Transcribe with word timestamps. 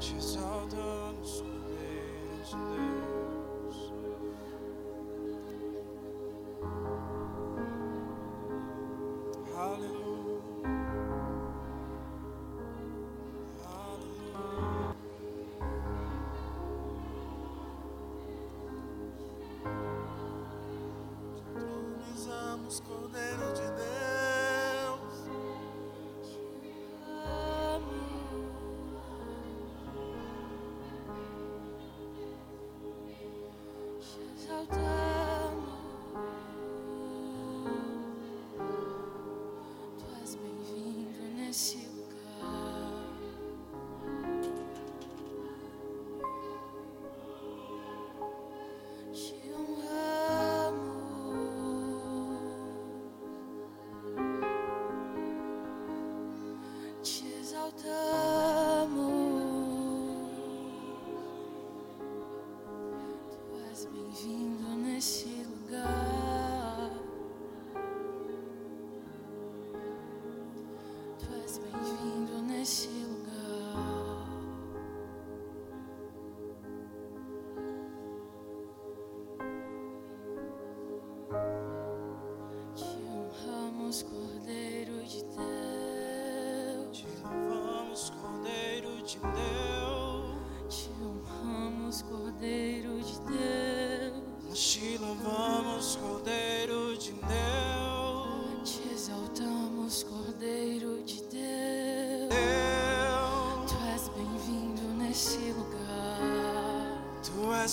Te 0.00 0.14
exaltamos, 0.14 1.42
Cordeiro 1.42 2.82
de 2.82 2.87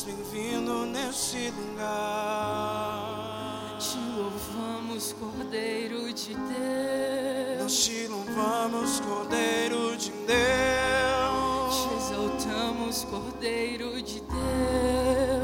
bem-vindo 0.05 0.85
nesse 0.85 1.49
lugar. 1.49 3.05
Te 3.79 3.97
louvamos, 4.15 5.13
Cordeiro 5.13 6.13
de 6.13 6.35
Deus. 6.35 7.61
Nós 7.63 7.85
te 7.85 8.07
louvamos, 8.07 8.99
Cordeiro 8.99 9.97
de 9.97 10.11
Te 10.11 10.25
Deus. 10.27 11.87
exaltamos, 11.97 13.03
Cordeiro 13.05 14.01
de 14.01 14.21
Nós 14.21 14.31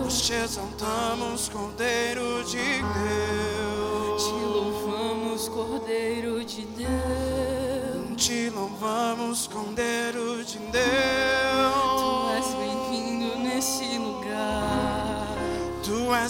Deus. 0.03 0.27
te 0.27 0.33
exaltamos, 0.35 1.49
Cordeiro 1.49 2.43
de 2.43 2.51
Te 2.51 2.81
Deus. 2.83 4.23
louvamos, 4.31 5.49
Cordeiro 5.49 6.45
de 6.45 6.61
Deus. 6.65 6.91
Te 8.25 8.49
louvamos, 8.51 9.47
Cordeiro 9.47 10.43
de 10.45 10.59
Deus. 10.59 11.20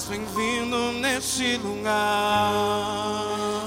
És 0.01 0.07
bem-vindo 0.07 0.93
nesse 0.93 1.57
lugar. 1.57 2.51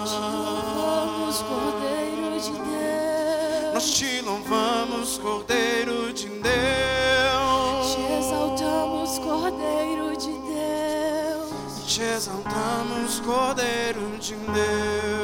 Te 0.04 0.18
louvamos, 0.18 1.42
Cordeiro 1.42 2.40
de 2.40 2.52
Deus. 2.52 3.74
Nós 3.74 3.90
te 3.90 4.22
louvamos, 4.22 5.18
Cordeiro 5.18 6.12
de 6.12 6.28
Deus. 6.28 7.94
Te 7.94 8.18
exaltamos, 8.18 9.18
Cordeiro 9.18 10.16
de 10.16 10.32
Deus. 10.32 11.94
Te 11.94 12.02
exaltamos, 12.02 13.20
Cordeiro 13.20 14.18
de 14.18 14.34
Deus. 14.34 15.23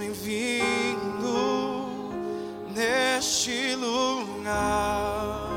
Bem-vindo 0.00 1.84
neste 2.74 3.74
lugar. 3.74 5.50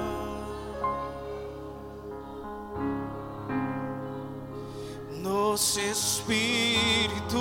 Nosso 5.22 5.80
Espírito, 5.80 7.40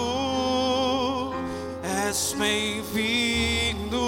és 2.06 2.36
bem-vindo 2.38 3.98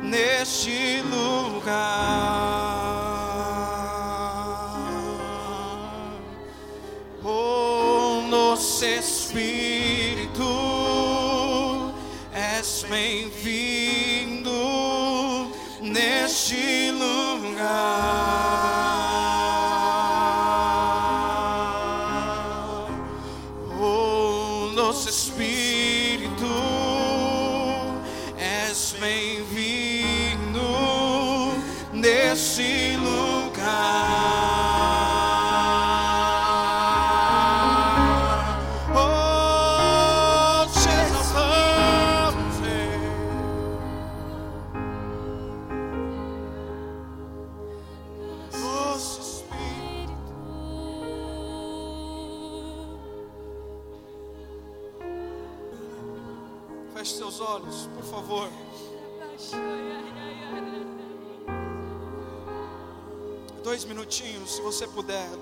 neste 0.00 1.02
lugar. 1.02 2.75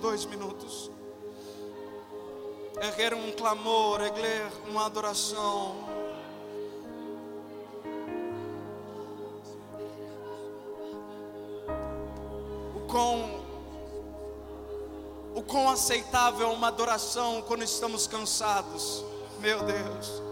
Dois 0.05 0.27
minutos. 0.27 0.91
Erguer 2.79 3.15
um 3.15 3.33
clamor, 3.33 4.03
erguer 4.03 4.53
uma 4.69 4.85
adoração. 4.85 5.77
O 12.77 12.81
quão, 12.87 13.47
o 15.35 15.43
quão 15.43 15.71
aceitável 15.71 16.51
é 16.51 16.53
uma 16.53 16.69
adoração 16.69 17.41
quando 17.41 17.63
estamos 17.63 18.07
cansados, 18.07 19.03
meu 19.41 19.61
Deus. 19.63 20.23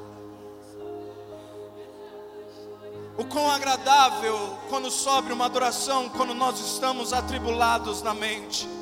O 3.17 3.25
quão 3.25 3.51
agradável 3.51 4.37
quando 4.69 4.91
sobe 4.91 5.33
uma 5.33 5.47
adoração 5.47 6.11
quando 6.11 6.35
nós 6.35 6.61
estamos 6.61 7.15
atribulados 7.15 8.03
na 8.03 8.13
mente. 8.13 8.82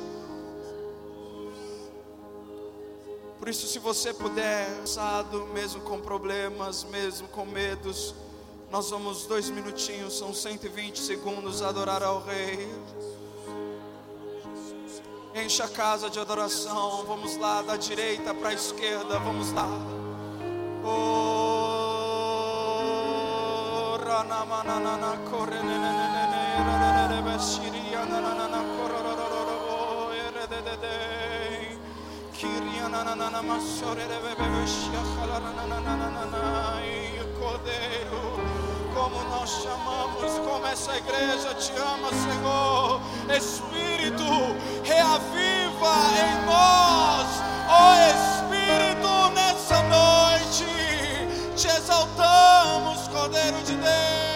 Por 3.41 3.49
isso, 3.49 3.65
se 3.65 3.79
você 3.79 4.13
puder, 4.13 4.67
cansado, 4.77 5.47
mesmo 5.51 5.81
com 5.81 5.99
problemas, 5.99 6.83
mesmo 6.83 7.27
com 7.29 7.43
medos, 7.43 8.13
Nós 8.69 8.91
vamos 8.91 9.25
dois 9.25 9.49
minutinhos, 9.49 10.15
são 10.15 10.31
120 10.31 10.99
segundos, 10.99 11.63
adorar 11.63 12.03
ao 12.03 12.21
Rei. 12.21 12.71
Enche 15.33 15.63
a 15.63 15.67
casa 15.67 16.07
de 16.07 16.19
adoração. 16.19 17.03
Vamos 17.05 17.35
lá, 17.35 17.63
da 17.63 17.77
direita 17.77 18.31
para 18.33 18.49
a 18.49 18.53
esquerda. 18.53 19.17
Vamos 19.17 19.51
lá. 19.51 19.67
Oh, 20.85 21.31
Kiriananana, 32.41 33.43
masorere, 33.43 34.17
bebeshia, 34.23 34.99
halananana, 35.15 36.01
cordeiro 37.37 38.41
como 38.95 39.23
nós 39.29 39.61
chamamos, 39.61 40.39
como 40.39 40.65
essa 40.65 40.97
igreja 40.97 41.53
te 41.53 41.71
ama, 41.73 42.09
Senhor. 42.09 42.99
Espírito, 43.29 44.25
reaviva 44.83 45.93
em 46.17 46.45
nós, 46.47 47.27
ó 47.69 47.93
Espírito, 48.09 49.29
nessa 49.35 49.83
noite. 49.83 50.65
Te 51.55 51.67
exaltamos, 51.67 53.07
Cordeiro 53.09 53.61
de 53.61 53.75
Deus. 53.75 54.30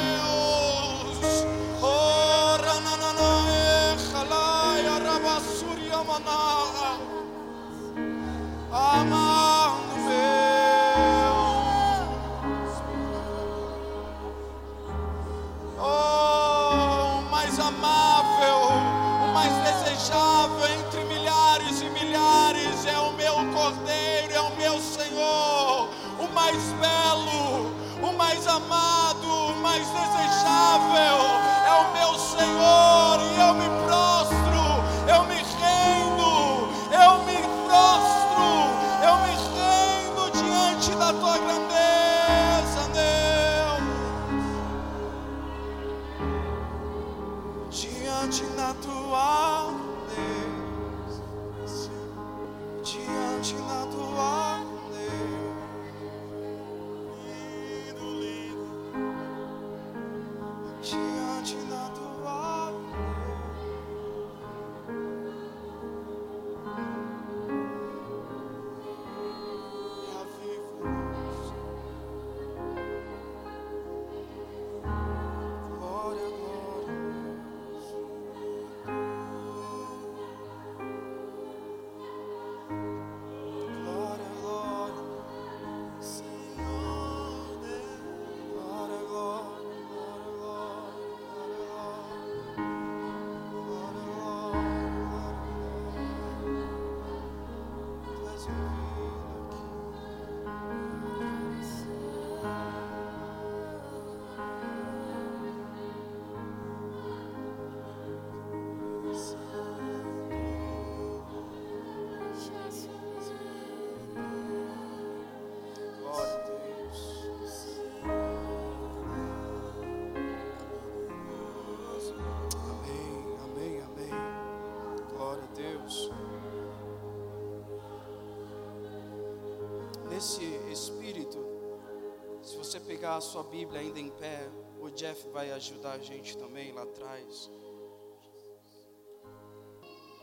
A 133.15 133.21
sua 133.21 133.43
Bíblia 133.43 133.79
ainda 133.79 133.97
em 133.97 134.09
pé, 134.09 134.49
o 134.77 134.89
Jeff 134.89 135.29
vai 135.29 135.49
ajudar 135.51 135.93
a 135.93 135.99
gente 135.99 136.37
também 136.37 136.73
lá 136.73 136.83
atrás. 136.83 137.49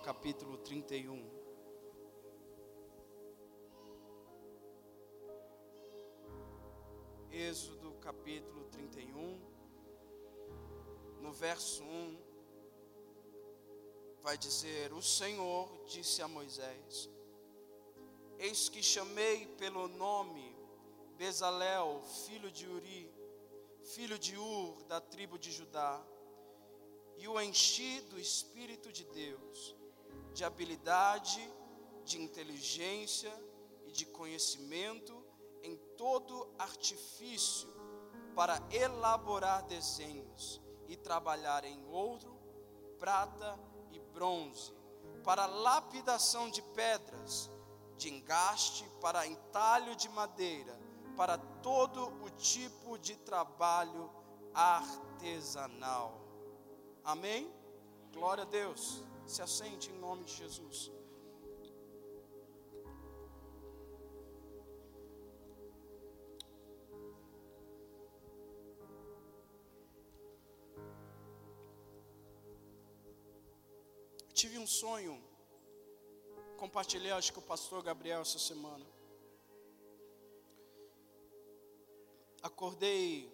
Capítulo 0.04 0.58
31. 0.58 1.42
Êxodo 7.30 7.94
capítulo 7.94 8.66
31, 8.66 9.40
no 11.22 11.32
verso 11.32 11.82
1, 11.82 12.18
vai 14.20 14.36
dizer: 14.36 14.92
O 14.92 15.00
Senhor 15.00 15.82
disse 15.86 16.20
a 16.20 16.28
Moisés: 16.28 17.08
Eis 18.38 18.68
que 18.68 18.82
chamei 18.82 19.46
pelo 19.56 19.88
nome 19.88 20.51
Bezalel, 21.22 22.02
filho 22.26 22.50
de 22.50 22.66
Uri, 22.66 23.08
filho 23.94 24.18
de 24.18 24.36
Ur, 24.36 24.82
da 24.88 25.00
tribo 25.00 25.38
de 25.38 25.52
Judá, 25.52 26.04
e 27.16 27.28
o 27.28 27.40
enchi 27.40 28.00
do 28.10 28.18
Espírito 28.18 28.90
de 28.92 29.04
Deus, 29.04 29.76
de 30.34 30.44
habilidade, 30.44 31.40
de 32.04 32.20
inteligência 32.20 33.32
e 33.86 33.92
de 33.92 34.04
conhecimento 34.04 35.24
em 35.62 35.76
todo 35.96 36.52
artifício 36.58 37.72
para 38.34 38.60
elaborar 38.72 39.62
desenhos 39.66 40.60
e 40.88 40.96
trabalhar 40.96 41.64
em 41.64 41.86
ouro, 41.86 42.36
prata 42.98 43.56
e 43.92 44.00
bronze, 44.00 44.74
para 45.22 45.46
lapidação 45.46 46.50
de 46.50 46.62
pedras, 46.74 47.48
de 47.96 48.12
engaste, 48.12 48.84
para 49.00 49.24
entalho 49.24 49.94
de 49.94 50.08
madeira, 50.08 50.81
para 51.16 51.38
todo 51.38 52.08
o 52.24 52.30
tipo 52.30 52.98
de 52.98 53.16
trabalho 53.16 54.10
artesanal. 54.54 56.20
Amém? 57.04 57.50
Glória 58.12 58.42
a 58.42 58.46
Deus. 58.46 59.04
Se 59.26 59.40
assente 59.42 59.90
em 59.90 59.98
nome 59.98 60.24
de 60.24 60.34
Jesus. 60.34 60.90
Tive 74.34 74.58
um 74.58 74.66
sonho, 74.66 75.22
compartilhei 76.56 77.12
acho 77.12 77.32
que 77.32 77.38
o 77.38 77.42
pastor 77.42 77.80
Gabriel 77.80 78.22
essa 78.22 78.40
semana. 78.40 78.91
Acordei 82.42 83.30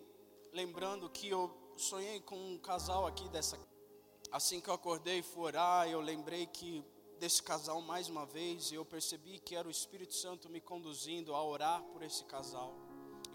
lembrando 0.53 1.09
que 1.09 1.29
eu 1.29 1.51
sonhei 1.79 2.21
com 2.21 2.37
um 2.37 2.59
casal 2.59 3.07
aqui 3.07 3.27
dessa. 3.31 3.59
Assim 4.31 4.61
que 4.61 4.69
eu 4.69 4.75
acordei 4.75 5.23
fui 5.23 5.45
orar, 5.45 5.89
eu 5.89 5.99
lembrei 6.01 6.47
que 6.47 6.85
desse 7.19 7.43
casal 7.43 7.81
mais 7.81 8.11
uma 8.11 8.27
vez 8.27 8.71
e 8.71 8.75
eu 8.75 8.85
percebi 8.85 9.41
que 9.41 9.57
era 9.57 9.67
o 9.67 9.71
Espírito 9.71 10.15
Santo 10.15 10.51
me 10.51 10.61
conduzindo 10.61 11.35
a 11.35 11.43
orar 11.43 11.83
por 11.85 12.03
esse 12.03 12.23
casal. 12.25 12.75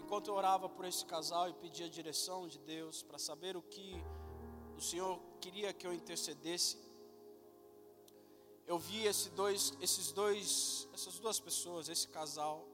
Enquanto 0.00 0.28
eu 0.28 0.34
orava 0.34 0.68
por 0.68 0.84
esse 0.84 1.04
casal 1.04 1.48
e 1.48 1.54
pedia 1.54 1.86
a 1.86 1.88
direção 1.88 2.46
de 2.46 2.60
Deus 2.60 3.02
para 3.02 3.18
saber 3.18 3.56
o 3.56 3.62
que 3.62 4.00
o 4.76 4.80
Senhor 4.80 5.20
queria 5.40 5.72
que 5.72 5.86
eu 5.86 5.92
intercedesse, 5.92 6.78
eu 8.64 8.78
vi 8.78 9.06
esse 9.06 9.28
dois, 9.30 9.74
esses 9.80 10.12
dois, 10.12 10.88
essas 10.94 11.18
duas 11.18 11.40
pessoas, 11.40 11.88
esse 11.88 12.06
casal, 12.06 12.64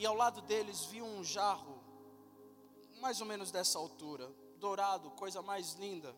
e 0.00 0.06
ao 0.06 0.14
lado 0.14 0.40
deles 0.40 0.86
vi 0.86 1.02
um 1.02 1.22
jarro 1.22 1.78
mais 3.02 3.20
ou 3.20 3.26
menos 3.26 3.50
dessa 3.50 3.78
altura, 3.78 4.32
dourado, 4.56 5.10
coisa 5.10 5.42
mais 5.42 5.74
linda. 5.74 6.16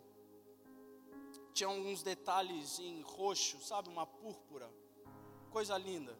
Tinha 1.52 1.68
uns 1.68 2.00
detalhes 2.00 2.78
em 2.78 3.02
roxo, 3.02 3.60
sabe, 3.60 3.88
uma 3.88 4.06
púrpura, 4.06 4.72
coisa 5.50 5.76
linda. 5.76 6.16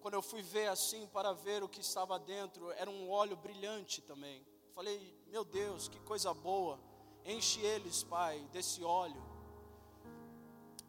Quando 0.00 0.14
eu 0.14 0.22
fui 0.22 0.42
ver 0.42 0.66
assim 0.66 1.06
para 1.06 1.32
ver 1.32 1.62
o 1.62 1.68
que 1.68 1.80
estava 1.80 2.18
dentro, 2.18 2.72
era 2.72 2.90
um 2.90 3.08
óleo 3.08 3.36
brilhante 3.36 4.02
também. 4.02 4.44
Falei, 4.74 5.16
meu 5.28 5.44
Deus, 5.44 5.86
que 5.86 6.00
coisa 6.00 6.34
boa. 6.34 6.80
Enche 7.24 7.60
eles, 7.60 8.02
Pai, 8.02 8.40
desse 8.50 8.82
óleo. 8.82 9.22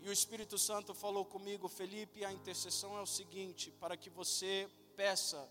E 0.02 0.10
o 0.10 0.12
Espírito 0.12 0.58
Santo 0.58 0.96
falou 0.96 1.24
comigo, 1.24 1.68
Felipe, 1.68 2.26
a 2.26 2.32
intercessão 2.32 2.98
é 2.98 3.02
o 3.02 3.06
seguinte: 3.06 3.70
para 3.72 3.96
que 3.96 4.10
você 4.10 4.68
peça 4.98 5.48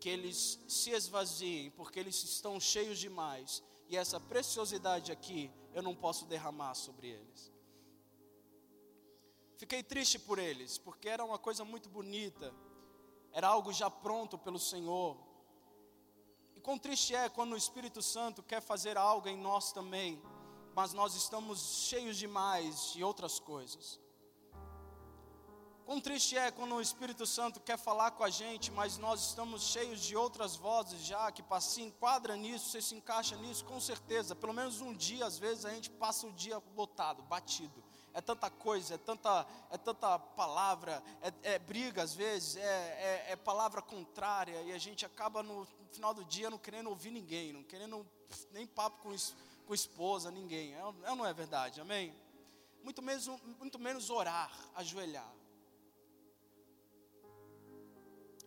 que 0.00 0.08
eles 0.08 0.58
se 0.66 0.90
esvaziem, 0.90 1.70
porque 1.72 2.00
eles 2.00 2.16
estão 2.24 2.58
cheios 2.58 2.98
demais, 2.98 3.62
e 3.88 3.96
essa 3.96 4.18
preciosidade 4.18 5.12
aqui 5.12 5.52
eu 5.74 5.82
não 5.82 5.94
posso 5.94 6.24
derramar 6.24 6.74
sobre 6.74 7.08
eles. 7.08 7.52
Fiquei 9.58 9.82
triste 9.82 10.18
por 10.18 10.38
eles, 10.38 10.78
porque 10.78 11.08
era 11.08 11.24
uma 11.24 11.38
coisa 11.38 11.64
muito 11.64 11.88
bonita, 11.88 12.54
era 13.32 13.48
algo 13.48 13.72
já 13.72 13.90
pronto 13.90 14.38
pelo 14.38 14.58
Senhor. 14.58 15.16
E 16.56 16.60
quão 16.60 16.78
triste 16.78 17.14
é 17.14 17.28
quando 17.28 17.52
o 17.52 17.56
Espírito 17.56 18.00
Santo 18.00 18.42
quer 18.42 18.62
fazer 18.62 18.96
algo 18.96 19.28
em 19.28 19.36
nós 19.36 19.72
também, 19.72 20.22
mas 20.74 20.92
nós 20.92 21.14
estamos 21.14 21.86
cheios 21.88 22.16
demais 22.16 22.92
de 22.92 23.02
outras 23.02 23.38
coisas. 23.40 24.00
Quão 25.88 26.02
triste 26.02 26.36
é 26.36 26.50
quando 26.50 26.74
o 26.74 26.82
Espírito 26.82 27.24
Santo 27.24 27.60
quer 27.60 27.78
falar 27.78 28.10
com 28.10 28.22
a 28.22 28.28
gente, 28.28 28.70
mas 28.70 28.98
nós 28.98 29.28
estamos 29.28 29.68
cheios 29.68 30.02
de 30.02 30.14
outras 30.14 30.54
vozes 30.54 31.00
já, 31.00 31.32
que 31.32 31.42
se 31.62 31.80
enquadra 31.80 32.36
nisso, 32.36 32.68
você 32.68 32.82
se 32.82 32.94
encaixa 32.94 33.34
nisso, 33.36 33.64
com 33.64 33.80
certeza. 33.80 34.36
Pelo 34.36 34.52
menos 34.52 34.82
um 34.82 34.92
dia, 34.92 35.24
às 35.24 35.38
vezes, 35.38 35.64
a 35.64 35.70
gente 35.70 35.88
passa 35.88 36.26
o 36.26 36.32
dia 36.34 36.60
botado, 36.60 37.22
batido. 37.22 37.82
É 38.12 38.20
tanta 38.20 38.50
coisa, 38.50 38.96
é 38.96 38.98
tanta, 38.98 39.46
é 39.70 39.78
tanta 39.78 40.18
palavra, 40.18 41.02
é, 41.22 41.54
é 41.54 41.58
briga 41.58 42.02
às 42.02 42.14
vezes, 42.14 42.56
é, 42.56 42.60
é, 42.60 43.32
é 43.32 43.36
palavra 43.36 43.80
contrária, 43.80 44.60
e 44.64 44.72
a 44.72 44.78
gente 44.78 45.06
acaba 45.06 45.42
no 45.42 45.66
final 45.90 46.12
do 46.12 46.22
dia 46.22 46.50
não 46.50 46.58
querendo 46.58 46.90
ouvir 46.90 47.10
ninguém, 47.10 47.50
não 47.50 47.62
querendo 47.62 48.06
nem 48.52 48.66
papo 48.66 48.98
com, 49.04 49.16
com 49.66 49.72
esposa, 49.72 50.30
ninguém. 50.30 50.74
É, 50.74 50.80
é, 51.04 51.14
não 51.14 51.24
é 51.24 51.32
verdade, 51.32 51.80
amém? 51.80 52.14
Muito 52.84 53.00
menos, 53.00 53.26
muito 53.58 53.78
menos 53.78 54.10
orar, 54.10 54.52
ajoelhar. 54.74 55.37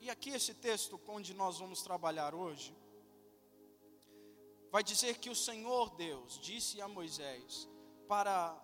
E 0.03 0.09
aqui 0.09 0.31
esse 0.31 0.55
texto 0.55 0.99
onde 1.07 1.31
nós 1.31 1.59
vamos 1.59 1.83
trabalhar 1.83 2.33
hoje, 2.33 2.75
vai 4.71 4.83
dizer 4.83 5.19
que 5.19 5.29
o 5.29 5.35
Senhor 5.35 5.91
Deus 5.91 6.39
disse 6.39 6.81
a 6.81 6.87
Moisés 6.87 7.69
para 8.07 8.59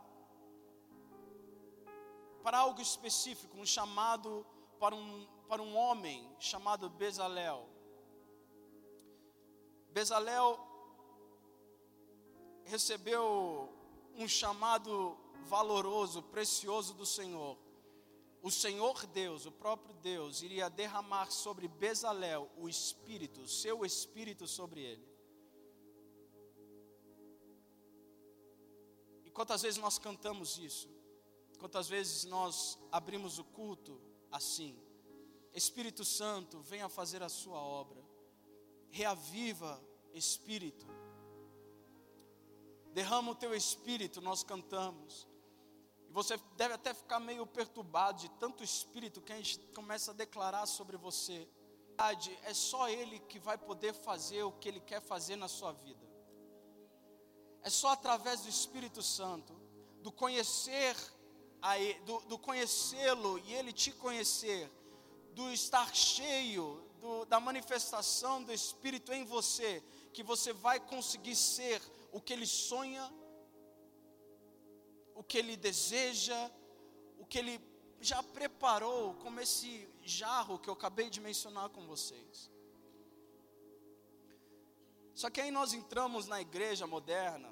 para 2.42 2.58
algo 2.58 2.82
específico, 2.82 3.56
um 3.56 3.66
chamado 3.66 4.44
para 4.80 4.96
um, 4.96 5.28
para 5.48 5.62
um 5.62 5.76
homem 5.76 6.28
chamado 6.40 6.90
Bezalel. 6.90 7.70
Bezalel 9.92 10.58
recebeu 12.64 13.70
um 14.16 14.28
chamado 14.28 15.16
valoroso, 15.46 16.24
precioso 16.24 16.96
do 16.96 17.06
Senhor 17.06 17.67
o 18.42 18.52
Senhor 18.52 19.06
Deus, 19.08 19.46
o 19.46 19.52
próprio 19.52 19.94
Deus, 19.96 20.42
iria 20.42 20.70
derramar 20.70 21.32
sobre 21.32 21.68
Bezalel 21.68 22.50
o 22.58 22.70
Espírito, 22.70 23.42
o 23.42 23.48
seu 23.48 23.86
Espírito 23.86 24.48
sobre 24.48 24.82
ele. 24.82 25.08
E 29.26 29.30
quantas 29.32 29.62
vezes 29.62 29.80
nós 29.80 29.98
cantamos 29.98 30.58
isso? 30.58 30.90
Quantas 31.60 31.88
vezes 31.88 32.24
nós 32.26 32.78
abrimos 32.92 33.40
o 33.40 33.44
culto 33.44 34.00
assim? 34.32 34.80
Espírito 35.54 36.06
Santo, 36.06 36.60
venha 36.62 36.88
fazer 36.88 37.24
a 37.24 37.30
sua 37.30 37.60
obra. 37.60 38.04
Reaviva 38.90 39.82
Espírito. 40.14 40.86
Derrama 42.94 43.32
o 43.32 43.36
teu 43.36 43.56
Espírito, 43.56 44.22
nós 44.22 44.44
cantamos. 44.44 45.28
E 46.08 46.12
você 46.14 46.40
deve 46.56 46.74
até 46.74 46.94
ficar 46.94 47.20
meio 47.20 47.46
perturbado 47.46 48.20
de 48.20 48.30
tanto 48.32 48.64
espírito 48.64 49.22
que 49.22 49.34
a 49.34 49.38
gente 49.38 49.60
começa 49.76 50.12
a 50.12 50.14
declarar 50.14 50.66
sobre 50.66 50.98
você. 50.98 51.48
É 52.44 52.54
só 52.54 52.88
Ele 52.90 53.20
que 53.20 53.40
vai 53.40 53.58
poder 53.58 53.94
fazer 53.94 54.44
o 54.44 54.52
que 54.52 54.70
Ele 54.70 54.80
quer 54.80 55.02
fazer 55.02 55.36
na 55.36 55.48
sua 55.48 55.72
vida. 55.72 56.06
É 57.64 57.70
só 57.70 57.90
através 57.90 58.42
do 58.42 58.50
Espírito 58.50 59.02
Santo, 59.02 59.54
do 60.02 60.12
conhecer, 60.12 60.96
do, 62.06 62.20
do 62.22 62.38
conhecê-lo 62.38 63.40
e 63.40 63.54
Ele 63.54 63.74
te 63.74 63.92
conhecer, 63.92 64.72
do 65.34 65.52
estar 65.52 65.94
cheio 65.94 66.88
do, 67.02 67.26
da 67.26 67.40
manifestação 67.40 68.44
do 68.44 68.54
Espírito 68.54 69.12
em 69.12 69.26
você, 69.26 69.84
que 70.14 70.24
você 70.24 70.54
vai 70.54 70.80
conseguir 70.80 71.36
ser 71.36 71.82
o 72.12 72.22
que 72.22 72.34
Ele 72.34 72.48
sonha 72.48 73.12
o 75.20 75.24
que 75.24 75.38
ele 75.38 75.58
deseja, 75.58 76.40
o 77.18 77.26
que 77.26 77.40
ele 77.40 77.60
já 78.00 78.22
preparou, 78.22 79.16
como 79.16 79.40
esse 79.40 79.90
jarro 80.04 80.60
que 80.60 80.70
eu 80.70 80.74
acabei 80.74 81.10
de 81.10 81.20
mencionar 81.20 81.70
com 81.70 81.88
vocês. 81.88 82.52
Só 85.16 85.32
que 85.32 85.42
aí 85.42 85.50
nós 85.50 85.74
entramos 85.74 86.28
na 86.28 86.40
igreja 86.40 86.86
moderna 86.86 87.52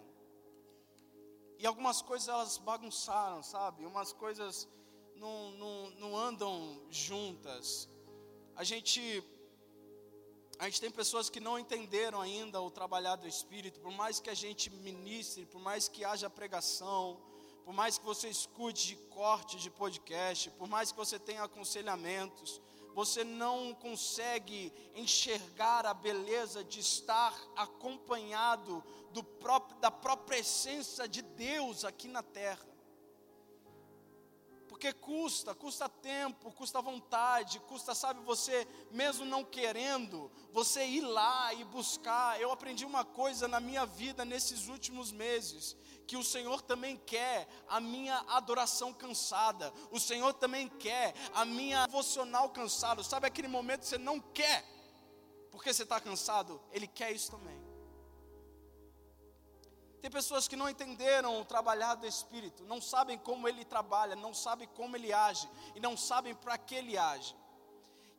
e 1.57 1.65
algumas 1.65 2.03
coisas 2.03 2.27
elas 2.27 2.57
bagunçaram, 2.59 3.41
sabe? 3.41 3.83
Umas 3.83 4.13
coisas 4.13 4.67
não, 5.15 5.51
não, 5.53 5.89
não 6.01 6.17
andam 6.17 6.79
juntas. 6.91 7.89
A 8.55 8.63
gente 8.63 9.23
a 10.59 10.65
gente 10.65 10.79
tem 10.79 10.91
pessoas 10.91 11.29
que 11.29 11.39
não 11.39 11.57
entenderam 11.59 12.21
ainda 12.21 12.61
o 12.61 12.69
trabalhar 12.69 13.15
do 13.15 13.27
Espírito, 13.27 13.79
por 13.81 13.91
mais 13.91 14.19
que 14.19 14.29
a 14.29 14.33
gente 14.35 14.69
ministre, 14.69 15.45
por 15.47 15.59
mais 15.59 15.89
que 15.89 16.05
haja 16.05 16.29
pregação, 16.29 17.19
por 17.65 17.73
mais 17.73 17.97
que 17.97 18.05
você 18.05 18.29
escute 18.29 18.87
de 18.89 18.95
cortes 18.95 19.59
de 19.59 19.71
podcast, 19.71 20.51
por 20.51 20.69
mais 20.69 20.91
que 20.91 20.97
você 20.97 21.17
tenha 21.17 21.43
aconselhamentos, 21.43 22.61
você 22.93 23.23
não 23.23 23.73
consegue 23.73 24.71
enxergar 24.93 25.83
a 25.85 25.93
beleza 25.93 26.63
de 26.63 26.79
estar 26.79 27.35
acompanhado 27.55 28.83
próprio, 29.23 29.79
da 29.79 29.89
própria 29.89 30.37
essência 30.37 31.07
de 31.07 31.23
Deus 31.23 31.83
aqui 31.83 32.07
na 32.07 32.21
terra. 32.21 32.74
Porque 34.75 34.91
custa, 34.91 35.55
custa 35.55 35.87
tempo, 35.87 36.51
custa 36.51 36.81
vontade, 36.81 37.61
custa, 37.61 37.95
sabe, 37.95 38.19
você 38.25 38.67
mesmo 38.91 39.23
não 39.23 39.41
querendo, 39.41 40.29
você 40.51 40.85
ir 40.85 40.99
lá 40.99 41.53
e 41.53 41.63
buscar. 41.63 42.41
Eu 42.41 42.51
aprendi 42.51 42.83
uma 42.83 43.05
coisa 43.05 43.47
na 43.47 43.61
minha 43.61 43.85
vida 43.85 44.25
nesses 44.25 44.67
últimos 44.67 45.13
meses 45.13 45.77
que 46.05 46.17
o 46.17 46.23
Senhor 46.25 46.61
também 46.61 46.97
quer 46.97 47.47
a 47.69 47.79
minha 47.79 48.17
adoração 48.27 48.93
cansada, 48.93 49.71
o 49.91 49.99
Senhor 49.99 50.33
também 50.33 50.67
quer 50.67 51.15
a 51.33 51.45
minha 51.45 51.85
devocional 51.85 52.49
cansada. 52.49 53.01
Sabe 53.01 53.27
aquele 53.27 53.47
momento 53.47 53.79
que 53.79 53.87
você 53.87 53.97
não 53.97 54.19
quer, 54.19 54.65
porque 55.51 55.73
você 55.73 55.83
está 55.83 56.01
cansado? 56.01 56.61
Ele 56.73 56.85
quer 56.85 57.13
isso 57.13 57.31
também. 57.31 57.64
Tem 60.05 60.11
pessoas 60.11 60.47
que 60.47 60.55
não 60.55 60.69
entenderam 60.69 61.41
o 61.41 61.43
trabalhar 61.43 61.95
do 61.95 62.05
Espírito, 62.05 62.63
não 62.65 62.79
sabem 62.79 63.17
como 63.17 63.47
ele 63.47 63.65
trabalha, 63.65 64.15
não 64.15 64.35
sabem 64.35 64.67
como 64.75 64.95
ele 64.95 65.11
age 65.11 65.49
e 65.73 65.79
não 65.79 65.97
sabem 65.97 66.35
para 66.35 66.55
que 66.59 66.75
ele 66.75 66.95
age. 66.95 67.35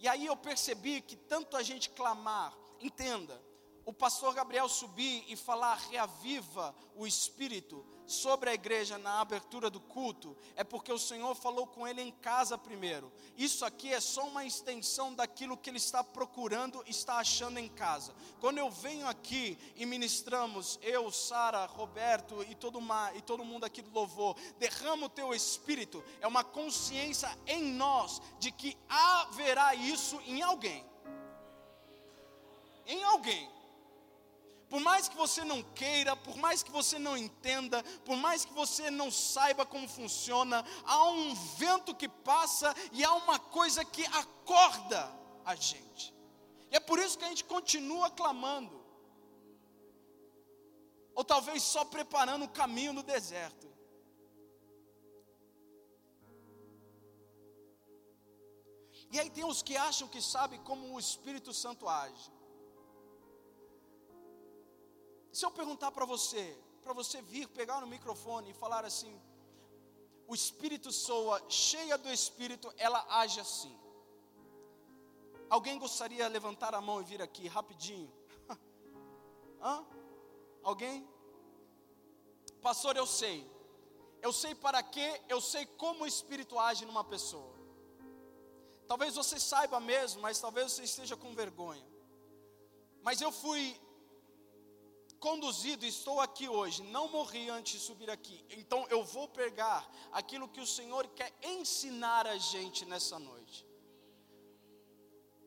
E 0.01 0.09
aí 0.09 0.27
eu 0.27 0.37
percebi 0.37 1.01
que 1.01 1.15
tanto 1.15 1.57
a 1.57 1.63
gente 1.63 1.91
clamar, 1.91 2.53
entenda, 2.81 3.41
o 3.85 3.93
pastor 3.93 4.35
Gabriel 4.35 4.69
subir 4.69 5.25
e 5.29 5.37
falar 5.37 5.77
reaviva 5.77 6.75
o 6.97 7.07
espírito 7.07 7.87
sobre 8.07 8.51
a 8.51 8.55
igreja 8.55 8.99
na 8.99 9.21
abertura 9.21 9.69
do 9.69 9.81
culto, 9.81 10.37
é 10.55 10.63
porque 10.63 10.93
o 10.93 10.99
Senhor 10.99 11.35
falou 11.35 11.67
com 11.67 11.87
ele 11.87 12.01
em 12.01 12.11
casa 12.11 12.57
primeiro. 12.57 13.13
Isso 13.37 13.65
aqui 13.65 13.93
é 13.93 14.01
só 14.01 14.27
uma 14.27 14.45
extensão 14.45 15.15
daquilo 15.15 15.57
que 15.57 15.69
ele 15.69 15.79
está 15.79 16.03
procurando, 16.05 16.83
está 16.87 17.19
achando 17.19 17.59
em 17.59 17.69
casa. 17.69 18.15
Quando 18.41 18.59
eu 18.59 18.71
venho 18.71 19.07
aqui 19.09 19.59
e 19.75 19.85
ministramos, 19.85 20.79
eu, 20.83 21.11
Sara, 21.11 21.67
Roberto 21.67 22.45
e 22.49 22.55
todo, 22.55 22.79
uma, 22.79 23.13
e 23.15 23.21
todo 23.21 23.45
mundo 23.45 23.65
aqui 23.65 23.83
do 23.83 23.91
louvor, 23.91 24.37
derrama 24.59 25.07
o 25.07 25.11
teu 25.11 25.35
espírito, 25.35 26.03
é 26.21 26.27
uma 26.27 26.45
consciência 26.45 27.37
em 27.47 27.63
nós 27.63 28.21
de 28.39 28.51
que 28.51 28.77
haverá 28.89 29.75
isso 29.75 30.21
em 30.27 30.43
alguém. 30.43 30.85
Em 32.87 33.03
alguém. 33.03 33.56
Por 34.69 34.81
mais 34.81 35.09
que 35.09 35.17
você 35.17 35.45
não 35.45 35.63
queira, 35.63 36.17
por 36.17 36.37
mais 36.37 36.63
que 36.63 36.71
você 36.71 36.99
não 36.99 37.17
entenda, 37.17 37.83
por 38.05 38.17
mais 38.17 38.45
que 38.45 38.53
você 38.53 38.91
não 38.91 39.11
saiba 39.11 39.65
como 39.65 39.89
funciona, 39.89 40.65
há 40.85 41.05
um 41.09 41.35
vento 41.57 41.95
que 41.95 42.09
passa 42.09 42.75
e 42.93 43.05
há 43.05 43.13
uma 43.15 43.39
coisa 43.39 43.85
que 43.85 44.05
acorda 44.07 45.13
a 45.45 45.55
gente. 45.55 46.13
E 46.71 46.77
é 46.77 46.81
por 46.81 46.99
isso 46.99 47.17
que 47.17 47.25
a 47.25 47.29
gente 47.29 47.45
continua 47.45 48.11
clamando. 48.11 48.87
ou 51.17 51.25
talvez 51.25 51.63
só 51.63 51.83
preparando 51.83 52.45
o 52.45 52.49
caminho 52.61 52.93
no 52.93 53.03
deserto. 53.03 53.67
E 59.11 59.19
aí 59.19 59.31
tem 59.31 59.45
os 59.45 59.63
que 59.63 59.79
acham 59.79 60.07
que 60.07 60.21
sabem 60.21 60.63
como 60.63 60.93
o 60.93 61.01
Espírito 61.01 61.55
Santo 61.55 61.89
age. 61.89 62.31
Se 65.37 65.45
eu 65.45 65.51
perguntar 65.51 65.91
para 65.93 66.07
você, 66.07 66.43
para 66.83 66.95
você 66.95 67.21
vir 67.21 67.47
pegar 67.49 67.79
no 67.83 67.87
microfone 67.87 68.49
e 68.51 68.55
falar 68.55 68.87
assim: 68.87 69.15
o 70.27 70.35
Espírito 70.35 70.91
soa 70.91 71.37
cheia 71.47 71.99
do 71.99 72.11
Espírito, 72.11 72.73
ela 72.79 73.05
age 73.21 73.39
assim. 73.39 73.75
Alguém 75.51 75.79
gostaria 75.79 76.25
de 76.25 76.33
levantar 76.33 76.75
a 76.75 76.81
mão 76.81 77.03
e 77.03 77.05
vir 77.05 77.21
aqui 77.21 77.49
rapidinho? 77.49 78.11
Hã? 79.61 79.85
Alguém? 80.63 81.07
Pastor, 82.63 82.97
eu 82.97 83.07
sei. 83.07 83.39
Eu 84.23 84.33
sei 84.33 84.55
para 84.55 84.83
quê, 84.83 85.21
eu 85.29 85.43
sei 85.43 85.67
como 85.67 86.05
o 86.05 86.07
Espírito 86.07 86.59
age 86.59 86.87
numa 86.87 87.05
pessoa. 87.05 87.55
Talvez 88.89 89.15
você 89.15 89.39
saiba 89.39 89.81
mesmo, 89.81 90.23
mas 90.23 90.41
talvez 90.41 90.73
você 90.73 90.85
esteja 90.85 91.15
com 91.15 91.35
vergonha. 91.35 91.87
Mas 93.03 93.21
eu 93.21 93.31
fui 93.31 93.79
conduzido, 95.21 95.85
estou 95.85 96.21
aqui 96.21 96.49
hoje, 96.49 96.83
não 96.83 97.09
morri 97.09 97.49
antes 97.49 97.75
de 97.75 97.87
subir 97.87 98.11
aqui. 98.11 98.45
Então 98.51 98.87
eu 98.89 99.05
vou 99.05 99.29
pegar 99.29 99.89
aquilo 100.13 100.49
que 100.49 100.61
o 100.61 100.67
Senhor 100.67 101.07
quer 101.09 101.33
ensinar 101.43 102.27
a 102.27 102.37
gente 102.37 102.85
nessa 102.85 103.19
noite. 103.19 103.67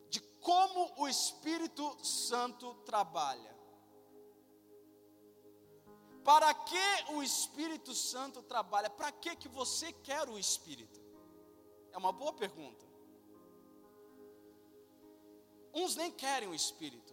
De 0.10 0.20
como 0.42 0.94
o 0.98 1.08
Espírito 1.08 1.98
Santo 2.04 2.74
trabalha. 2.86 3.58
Para 6.24 6.54
que 6.54 7.14
o 7.14 7.24
Espírito 7.24 7.94
Santo 7.94 8.42
trabalha? 8.44 8.90
Para 8.90 9.12
que 9.12 9.36
que 9.36 9.48
você 9.48 9.92
quer 9.92 10.28
o 10.30 10.38
Espírito? 10.38 11.00
É 11.92 11.98
uma 11.98 12.12
boa 12.12 12.34
pergunta. 12.34 12.86
Uns 15.74 15.96
nem 15.96 16.12
querem 16.12 16.50
o 16.50 16.54
Espírito. 16.54 17.09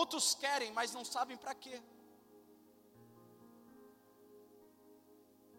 Outros 0.00 0.26
querem, 0.42 0.70
mas 0.78 0.92
não 0.96 1.04
sabem 1.04 1.36
para 1.36 1.54
quê. 1.62 1.76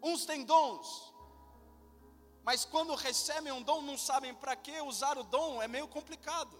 Uns 0.02 0.24
têm 0.24 0.44
dons, 0.44 1.12
mas 2.42 2.64
quando 2.64 2.94
recebem 2.94 3.52
um 3.52 3.62
dom 3.62 3.82
não 3.82 3.98
sabem 3.98 4.34
para 4.34 4.56
que 4.56 4.80
usar 4.80 5.18
o 5.18 5.24
dom, 5.24 5.60
é 5.60 5.68
meio 5.68 5.86
complicado. 5.96 6.56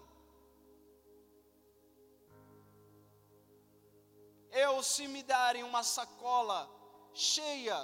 Eu, 4.51 4.83
se 4.83 5.07
me 5.09 5.23
darem 5.23 5.63
uma 5.63 5.83
sacola 5.83 6.69
cheia 7.15 7.79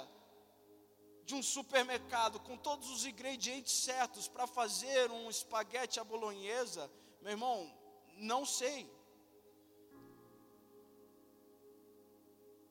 de 1.25 1.33
um 1.33 1.41
supermercado 1.41 2.39
com 2.41 2.55
todos 2.55 2.87
os 2.91 3.03
ingredientes 3.03 3.73
certos 3.87 4.27
para 4.27 4.45
fazer 4.45 5.09
um 5.09 5.27
espaguete 5.27 5.99
à 5.99 6.03
bolonhesa, 6.03 6.91
meu 7.21 7.31
irmão, 7.31 7.57
não 8.31 8.45
sei. 8.45 8.96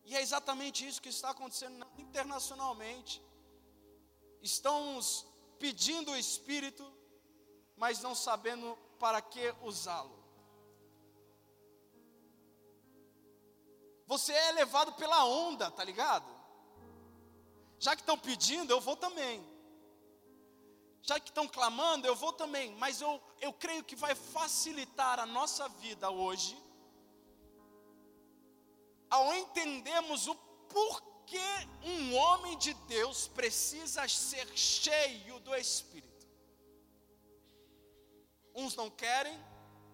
E 0.06 0.14
é 0.14 0.22
exatamente 0.22 0.86
isso 0.86 1.02
que 1.02 1.08
está 1.08 1.30
acontecendo 1.30 1.84
internacionalmente. 1.98 3.20
Estamos 4.40 5.26
pedindo 5.58 6.12
o 6.12 6.16
Espírito, 6.16 6.84
mas 7.76 8.00
não 8.00 8.14
sabendo 8.14 8.78
para 9.00 9.20
que 9.20 9.52
usá-lo. 9.62 10.16
Você 14.06 14.32
é 14.32 14.52
levado 14.52 14.92
pela 14.92 15.24
onda, 15.24 15.72
tá 15.72 15.82
ligado? 15.82 16.32
Já 17.80 17.96
que 17.96 18.02
estão 18.02 18.16
pedindo, 18.16 18.70
eu 18.70 18.80
vou 18.80 18.96
também. 18.96 19.44
Já 21.02 21.18
que 21.18 21.30
estão 21.30 21.48
clamando, 21.48 22.06
eu 22.06 22.14
vou 22.14 22.32
também. 22.32 22.72
Mas 22.76 23.00
eu, 23.00 23.20
eu 23.40 23.52
creio 23.52 23.82
que 23.82 23.96
vai 23.96 24.14
facilitar 24.14 25.18
a 25.18 25.26
nossa 25.26 25.68
vida 25.68 26.08
hoje 26.10 26.56
ao 29.10 29.34
entendermos 29.34 30.26
o 30.26 30.34
porquê 30.68 31.38
um 31.82 32.14
homem 32.16 32.56
de 32.58 32.74
Deus 32.74 33.28
precisa 33.28 34.06
ser 34.08 34.46
cheio 34.56 35.38
do 35.40 35.54
Espírito. 35.54 36.26
Uns 38.54 38.74
não 38.74 38.90
querem, 38.90 39.38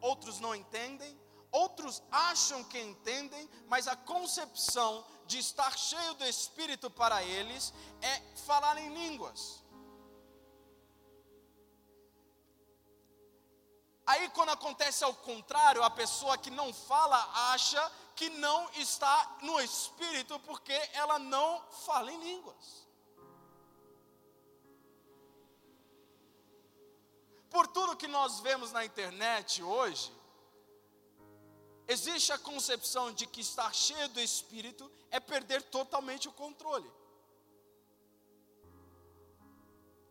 outros 0.01 0.38
não 0.40 0.55
entendem, 0.55 1.18
outros 1.51 2.03
acham 2.11 2.62
que 2.64 2.81
entendem, 2.81 3.48
mas 3.66 3.88
a 3.88 3.96
concepção 3.96 5.05
de 5.27 5.38
estar 5.38 5.77
cheio 5.77 6.14
do 6.14 6.25
Espírito 6.25 6.90
para 6.90 7.22
eles 7.22 7.72
é 8.01 8.20
falar 8.46 8.79
em 8.79 8.92
línguas. 8.92 9.62
Aí, 14.05 14.29
quando 14.31 14.51
acontece 14.51 15.05
ao 15.05 15.14
contrário, 15.14 15.83
a 15.83 15.90
pessoa 15.90 16.37
que 16.37 16.51
não 16.51 16.72
fala 16.72 17.18
acha 17.53 17.92
que 18.14 18.29
não 18.31 18.70
está 18.75 19.38
no 19.42 19.61
espírito 19.61 20.38
porque 20.40 20.72
ela 20.92 21.18
não 21.18 21.62
fala 21.87 22.12
em 22.12 22.20
línguas. 22.20 22.87
Por 27.51 27.66
tudo 27.66 27.96
que 27.96 28.09
nós 28.09 28.40
vemos 28.40 28.72
na 28.72 28.85
internet 28.85 29.62
hoje, 29.62 30.11
existe 31.87 32.33
a 32.33 32.38
concepção 32.38 33.12
de 33.12 33.27
que 33.27 33.40
estar 33.42 33.75
cheio 33.75 34.09
do 34.09 34.20
espírito 34.20 34.90
é 35.11 35.20
perder 35.20 35.62
totalmente 35.64 36.29
o 36.29 36.33
controle. 36.33 36.90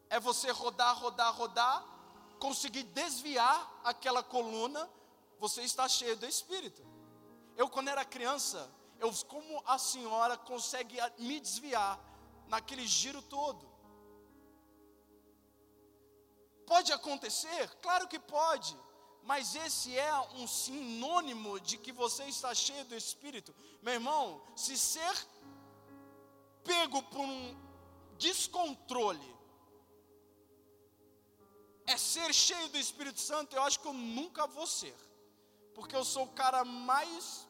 É 0.10 0.20
você 0.20 0.52
rodar, 0.52 0.96
rodar, 1.00 1.34
rodar, 1.34 1.84
conseguir 2.40 2.84
desviar 2.84 3.82
aquela 3.84 4.22
coluna, 4.22 4.88
você 5.40 5.64
está 5.64 5.88
cheio 5.88 6.16
do 6.18 6.28
espírito. 6.28 6.91
Eu, 7.56 7.70
quando 7.70 7.90
era 7.90 8.04
criança, 8.06 8.70
eu, 9.00 9.12
como 9.28 9.64
a 9.66 9.78
senhora 9.78 10.38
consegue 10.38 10.98
me 11.18 11.40
desviar 11.40 12.00
naquele 12.48 12.86
giro 12.86 13.22
todo? 13.22 13.70
Pode 16.66 16.92
acontecer? 16.94 17.70
Claro 17.82 18.08
que 18.08 18.20
pode. 18.20 18.78
Mas 19.24 19.56
esse 19.56 19.98
é 19.98 20.14
um 20.36 20.48
sinônimo 20.48 21.60
de 21.60 21.78
que 21.78 21.92
você 21.92 22.24
está 22.26 22.54
cheio 22.56 22.86
do 22.86 22.96
Espírito. 22.96 23.54
Meu 23.82 23.94
irmão, 23.94 24.42
se 24.56 24.78
ser 24.78 25.16
pego 26.64 27.04
por 27.04 27.20
um 27.20 27.56
descontrole 28.18 29.36
é 31.88 31.98
ser 31.98 32.34
cheio 32.34 32.70
do 32.70 32.78
Espírito 32.78 33.20
Santo, 33.20 33.56
eu 33.56 33.64
acho 33.64 33.80
que 33.80 33.88
eu 33.88 33.94
nunca 33.94 34.48
vou 34.48 34.66
ser 34.66 34.96
porque 35.74 35.96
eu 35.96 36.04
sou 36.04 36.26
o 36.26 36.34
cara 36.34 36.64
mais 36.64 37.48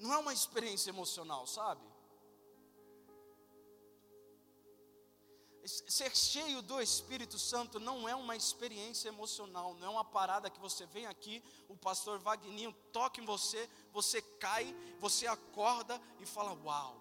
Não 0.00 0.14
é 0.14 0.18
uma 0.18 0.32
experiência 0.32 0.88
emocional, 0.88 1.46
sabe? 1.46 1.82
Ser 5.64 6.16
cheio 6.16 6.62
do 6.62 6.80
Espírito 6.80 7.38
Santo 7.38 7.78
não 7.78 8.08
é 8.08 8.14
uma 8.14 8.34
experiência 8.34 9.08
emocional, 9.08 9.74
não 9.74 9.86
é 9.86 9.90
uma 9.90 10.04
parada 10.04 10.48
que 10.48 10.58
você 10.58 10.86
vem 10.86 11.04
aqui, 11.06 11.42
o 11.68 11.76
pastor 11.76 12.18
Vagninho 12.18 12.72
toca 12.92 13.20
em 13.20 13.26
você, 13.26 13.68
você 13.92 14.22
cai, 14.22 14.74
você 14.98 15.26
acorda 15.26 16.00
e 16.18 16.24
fala: 16.24 16.54
Uau! 16.64 16.96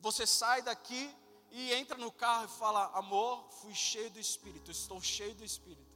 Você 0.00 0.26
sai 0.26 0.60
daqui 0.60 1.10
e 1.50 1.72
entra 1.72 1.96
no 1.96 2.12
carro 2.12 2.44
e 2.44 2.58
fala: 2.58 2.90
Amor, 2.94 3.48
fui 3.62 3.74
cheio 3.74 4.10
do 4.10 4.20
Espírito, 4.20 4.70
estou 4.70 5.00
cheio 5.00 5.34
do 5.34 5.44
Espírito. 5.44 5.94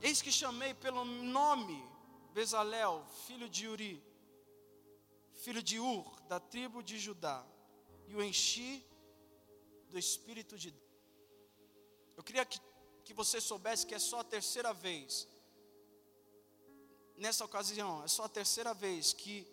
Eis 0.00 0.22
que 0.22 0.32
chamei 0.32 0.72
pelo 0.72 1.04
nome 1.04 1.95
Bezalel, 2.36 3.02
filho 3.26 3.48
de 3.48 3.66
Uri, 3.66 4.04
filho 5.42 5.62
de 5.62 5.80
Ur, 5.80 6.20
da 6.28 6.38
tribo 6.38 6.82
de 6.82 6.98
Judá, 6.98 7.42
e 8.08 8.14
o 8.14 8.22
enchi 8.22 8.86
do 9.88 9.98
Espírito 9.98 10.58
de 10.58 10.70
Deus. 10.70 10.92
Eu 12.14 12.22
queria 12.22 12.44
que, 12.44 12.60
que 13.06 13.14
você 13.14 13.40
soubesse 13.40 13.86
que 13.86 13.94
é 13.94 13.98
só 13.98 14.20
a 14.20 14.24
terceira 14.24 14.74
vez, 14.74 15.26
nessa 17.16 17.42
ocasião, 17.42 18.04
é 18.04 18.08
só 18.08 18.24
a 18.24 18.28
terceira 18.28 18.74
vez 18.74 19.14
que 19.14 19.50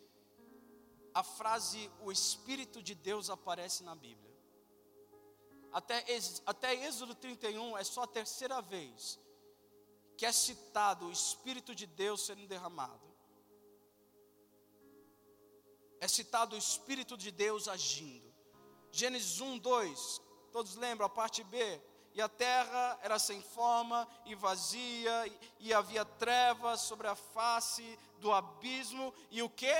a 1.13 1.23
frase 1.23 1.89
o 2.01 2.11
Espírito 2.11 2.83
de 2.83 2.93
Deus 2.93 3.29
aparece 3.29 3.81
na 3.81 3.95
Bíblia. 3.95 4.35
até, 5.71 6.03
até 6.45 6.85
Êxodo 6.85 7.15
31 7.15 7.77
é 7.77 7.83
só 7.85 8.01
a 8.03 8.07
terceira 8.07 8.61
vez 8.61 9.22
que 10.17 10.25
é 10.25 10.31
citado 10.31 11.07
o 11.07 11.11
Espírito 11.11 11.73
de 11.73 11.85
Deus 11.85 12.25
sendo 12.25 12.47
derramado. 12.47 13.13
É 15.99 16.07
citado 16.07 16.55
o 16.55 16.59
Espírito 16.59 17.17
de 17.17 17.31
Deus 17.31 17.67
agindo. 17.67 18.33
Gênesis 18.91 19.39
1, 19.39 19.57
2, 19.57 20.21
todos 20.51 20.75
lembram 20.75 21.07
a 21.07 21.09
parte 21.09 21.43
B? 21.43 21.81
E 22.13 22.21
a 22.21 22.29
terra 22.29 22.99
era 23.01 23.17
sem 23.17 23.41
forma 23.41 24.07
e 24.25 24.35
vazia, 24.35 25.11
e 25.59 25.73
havia 25.73 26.05
trevas 26.05 26.81
sobre 26.81 27.07
a 27.07 27.15
face 27.15 27.97
do 28.19 28.31
abismo, 28.31 29.11
e 29.31 29.41
o 29.41 29.49
que? 29.49 29.73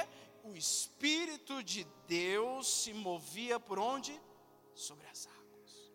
O 0.44 0.56
Espírito 0.56 1.64
de 1.64 1.84
Deus 2.08 2.68
se 2.68 2.92
movia 2.92 3.60
por 3.60 3.78
onde? 3.78 4.20
Sobre 4.74 5.06
as 5.08 5.28
águas. 5.28 5.92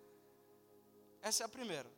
Essa 1.21 1.43
é 1.43 1.47
a 1.47 1.49
primeira. 1.49 1.98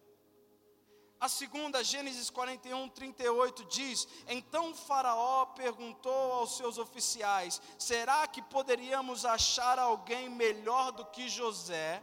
A 1.21 1.29
segunda, 1.29 1.85
Gênesis 1.85 2.31
41, 2.31 2.89
38 2.89 3.65
diz: 3.67 4.09
Então 4.27 4.75
Faraó 4.75 5.45
perguntou 5.47 6.33
aos 6.33 6.57
seus 6.57 6.79
oficiais: 6.79 7.61
Será 7.79 8.27
que 8.27 8.41
poderíamos 8.41 9.27
achar 9.27 9.79
alguém 9.79 10.31
melhor 10.31 10.93
do 10.93 11.05
que 11.05 11.29
José, 11.29 12.03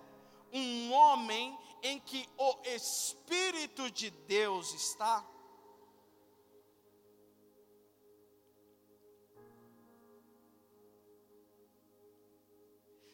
um 0.54 0.94
homem 0.94 1.58
em 1.82 2.00
que 2.00 2.30
o 2.38 2.60
Espírito 2.64 3.90
de 3.90 4.12
Deus 4.12 4.72
está? 4.76 5.26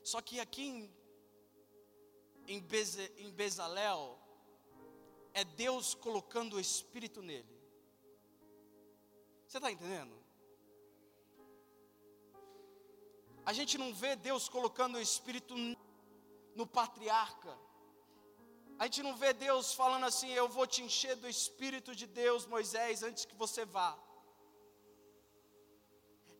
Só 0.04 0.22
que 0.22 0.38
aqui 0.42 0.63
em, 0.68 0.94
em, 2.46 2.60
Beze, 2.60 3.10
em 3.18 3.32
Bezalel, 3.32 4.20
é 5.43 5.56
Deus 5.65 5.93
colocando 6.06 6.53
o 6.56 6.60
Espírito 6.60 7.21
nele. 7.21 7.56
Você 9.45 9.58
está 9.58 9.71
entendendo? 9.71 10.15
A 13.45 13.53
gente 13.58 13.77
não 13.77 13.89
vê 13.93 14.15
Deus 14.15 14.47
colocando 14.56 14.95
o 14.95 15.01
Espírito 15.10 15.53
no 16.56 16.65
patriarca. 16.65 17.53
A 18.79 18.86
gente 18.86 19.03
não 19.03 19.15
vê 19.15 19.34
Deus 19.34 19.73
falando 19.82 20.06
assim: 20.06 20.29
Eu 20.32 20.47
vou 20.47 20.65
te 20.65 20.82
encher 20.82 21.15
do 21.17 21.27
Espírito 21.27 21.95
de 21.95 22.08
Deus, 22.08 22.47
Moisés, 22.56 23.03
antes 23.03 23.25
que 23.25 23.36
você 23.36 23.65
vá. 23.65 23.91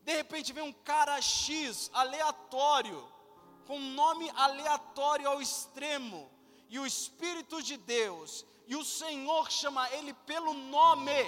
De 0.02 0.14
repente 0.20 0.52
vem 0.52 0.64
um 0.64 0.72
cara 0.72 1.20
X, 1.20 1.90
aleatório, 1.92 3.00
com 3.66 3.76
um 3.78 3.90
nome 4.02 4.30
aleatório 4.34 5.28
ao 5.28 5.40
extremo, 5.40 6.30
e 6.68 6.78
o 6.78 6.86
Espírito 6.86 7.62
de 7.62 7.76
Deus 7.76 8.44
e 8.66 8.76
o 8.76 8.84
Senhor 8.84 9.50
chama 9.50 9.90
ele 9.90 10.14
pelo 10.30 10.52
nome. 10.54 11.22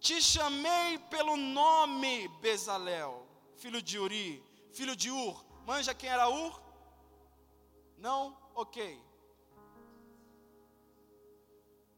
Te 0.00 0.22
chamei 0.22 0.98
pelo 1.10 1.36
nome, 1.36 2.28
Bezalel, 2.40 3.26
filho 3.56 3.82
de 3.82 3.98
Uri, 3.98 4.42
filho 4.72 4.94
de 4.94 5.10
Ur. 5.10 5.44
Manja 5.66 5.94
quem 5.94 6.08
era 6.08 6.28
Ur? 6.28 6.60
Não? 7.98 8.36
Ok. 8.54 9.02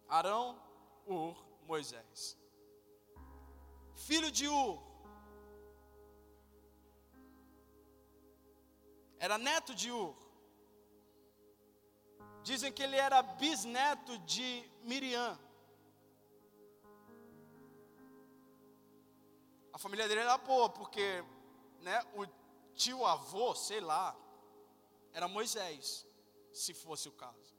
Arão, 0.08 0.60
Ur, 1.06 1.36
Moisés. 1.66 2.36
Filho 3.94 4.30
de 4.30 4.48
Ur. 4.48 4.82
Era 9.18 9.36
neto 9.36 9.74
de 9.74 9.92
Ur. 9.92 10.16
Dizem 12.42 12.72
que 12.72 12.82
ele 12.82 12.96
era 12.96 13.22
bisneto 13.22 14.18
de 14.20 14.64
Miriam. 14.82 15.38
A 19.72 19.78
família 19.78 20.08
dele 20.08 20.20
era 20.20 20.38
boa, 20.38 20.68
porque 20.70 21.24
né, 21.80 22.02
o 22.14 22.26
tio 22.74 23.04
avô, 23.06 23.54
sei 23.54 23.80
lá, 23.80 24.16
era 25.12 25.28
Moisés, 25.28 26.06
se 26.52 26.72
fosse 26.72 27.08
o 27.08 27.12
caso. 27.12 27.56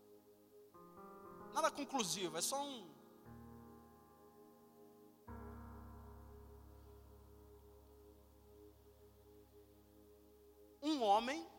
Nada 1.53 1.69
conclusivo, 1.69 2.37
é 2.37 2.41
só 2.41 2.61
um. 2.63 2.89
Um 10.83 11.03
homem 11.03 11.50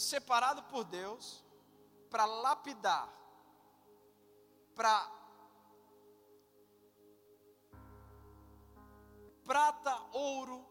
separado 0.00 0.62
por 0.64 0.84
Deus 0.84 1.44
para 2.08 2.24
lapidar, 2.24 3.08
para 4.74 5.20
prata, 9.44 10.00
ouro, 10.12 10.64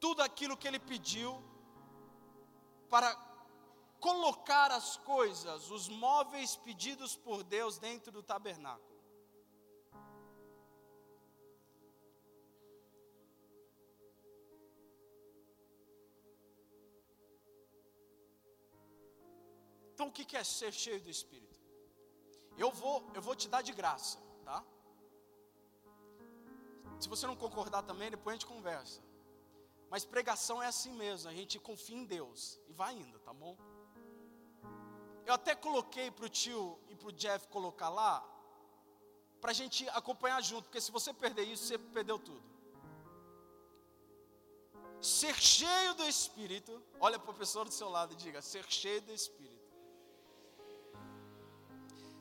tudo 0.00 0.22
aquilo 0.22 0.56
que 0.56 0.66
ele 0.68 0.78
pediu, 0.78 1.42
para 2.90 3.16
colocar 4.00 4.70
as 4.70 4.96
coisas, 4.96 5.70
os 5.70 5.88
móveis 5.88 6.56
pedidos 6.56 7.16
por 7.16 7.42
Deus 7.42 7.78
dentro 7.78 8.12
do 8.12 8.22
tabernáculo. 8.22 8.87
Então 19.98 20.10
o 20.10 20.12
que 20.12 20.36
é 20.36 20.44
ser 20.44 20.72
cheio 20.72 21.00
do 21.00 21.10
Espírito? 21.10 21.58
Eu 22.56 22.70
vou, 22.70 22.96
eu 23.16 23.20
vou 23.20 23.34
te 23.34 23.48
dar 23.48 23.62
de 23.62 23.72
graça, 23.72 24.16
tá? 24.44 24.64
Se 27.00 27.08
você 27.08 27.26
não 27.26 27.34
concordar 27.34 27.82
também, 27.82 28.08
depois 28.08 28.32
a 28.32 28.36
gente 28.36 28.46
conversa. 28.46 29.02
Mas 29.90 30.04
pregação 30.04 30.62
é 30.62 30.68
assim 30.68 30.92
mesmo, 30.92 31.28
a 31.28 31.34
gente 31.34 31.58
confia 31.58 31.96
em 31.96 32.04
Deus 32.04 32.60
e 32.68 32.72
vai 32.72 32.94
indo, 32.94 33.18
tá 33.18 33.32
bom? 33.32 33.58
Eu 35.26 35.34
até 35.34 35.56
coloquei 35.56 36.12
para 36.12 36.26
o 36.26 36.28
tio 36.28 36.78
e 36.88 36.94
para 36.94 37.08
o 37.08 37.12
Jeff 37.12 37.48
colocar 37.48 37.88
lá, 37.88 38.14
para 39.40 39.50
a 39.50 39.58
gente 39.60 39.88
acompanhar 39.88 40.40
junto, 40.44 40.66
porque 40.66 40.80
se 40.80 40.92
você 40.92 41.12
perder 41.12 41.42
isso, 41.42 41.64
você 41.64 41.76
perdeu 41.76 42.20
tudo. 42.20 42.48
Ser 45.02 45.34
cheio 45.34 45.92
do 45.94 46.04
Espírito, 46.04 46.80
olha 47.00 47.18
para 47.18 47.32
o 47.32 47.34
pessoa 47.34 47.64
do 47.64 47.72
seu 47.72 47.88
lado 47.88 48.12
e 48.12 48.16
diga: 48.16 48.40
ser 48.40 48.64
cheio 48.70 49.02
do 49.02 49.12
Espírito 49.12 49.47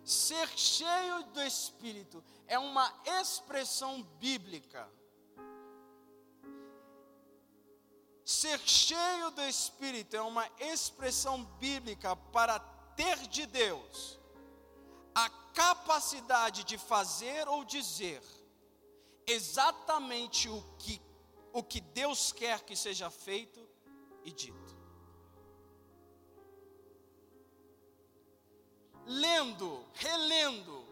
Ser 0.08 0.48
cheio 0.58 1.22
do 1.34 1.44
Espírito 1.44 2.24
é 2.48 2.58
uma 2.58 2.90
expressão 3.20 4.02
bíblica. 4.02 4.90
Ser 8.24 8.58
cheio 8.62 9.32
do 9.32 9.42
Espírito 9.42 10.16
é 10.16 10.22
uma 10.22 10.50
expressão 10.60 11.44
bíblica 11.60 12.16
para 12.16 12.58
ter 12.96 13.18
de 13.28 13.46
Deus 13.46 14.18
a 15.14 15.30
capacidade 15.54 16.64
de 16.64 16.78
fazer 16.78 17.46
ou 17.50 17.66
dizer 17.66 18.24
exatamente 19.28 20.48
o 20.48 20.64
que, 20.80 21.02
o 21.52 21.62
que 21.62 21.82
Deus 21.82 22.32
quer 22.32 22.62
que 22.62 22.78
seja 22.78 23.10
feito 23.10 23.60
e 24.24 24.32
dito. 24.32 24.67
Lendo, 29.08 29.86
relendo, 29.94 30.86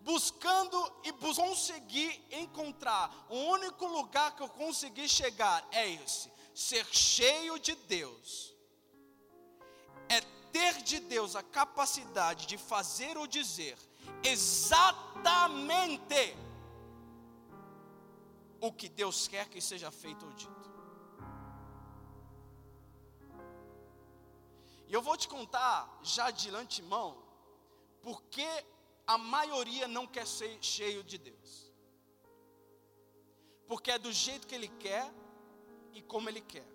buscando 0.00 0.92
e 1.04 1.12
bus 1.12 1.36
conseguir 1.36 2.20
encontrar. 2.30 3.26
O 3.28 3.36
único 3.36 3.86
lugar 3.86 4.34
que 4.34 4.42
eu 4.42 4.48
consegui 4.48 5.08
chegar 5.08 5.66
é 5.70 5.88
esse: 5.88 6.30
ser 6.54 6.86
cheio 6.86 7.58
de 7.58 7.74
Deus. 7.74 8.54
É 10.08 10.20
ter 10.52 10.82
de 10.82 10.98
Deus 10.98 11.36
a 11.36 11.42
capacidade 11.42 12.46
de 12.46 12.58
fazer 12.58 13.16
ou 13.16 13.26
dizer 13.26 13.78
exatamente 14.24 16.36
o 18.60 18.72
que 18.72 18.88
Deus 18.88 19.28
quer 19.28 19.48
que 19.48 19.60
seja 19.60 19.90
feito 19.90 20.26
ou 20.26 20.32
dito. 20.32 20.70
E 24.88 24.92
eu 24.92 25.00
vou 25.00 25.16
te 25.16 25.28
contar 25.28 26.00
já 26.02 26.32
de 26.32 26.50
antemão 26.50 27.29
porque 28.02 28.48
a 29.06 29.18
maioria 29.18 29.88
não 29.88 30.06
quer 30.06 30.26
ser 30.26 30.58
cheio 30.60 31.02
de 31.02 31.18
Deus. 31.18 31.72
Porque 33.66 33.90
é 33.90 33.98
do 33.98 34.12
jeito 34.12 34.46
que 34.46 34.54
Ele 34.54 34.68
quer 34.68 35.12
e 35.92 36.02
como 36.02 36.28
Ele 36.28 36.40
quer. 36.40 36.66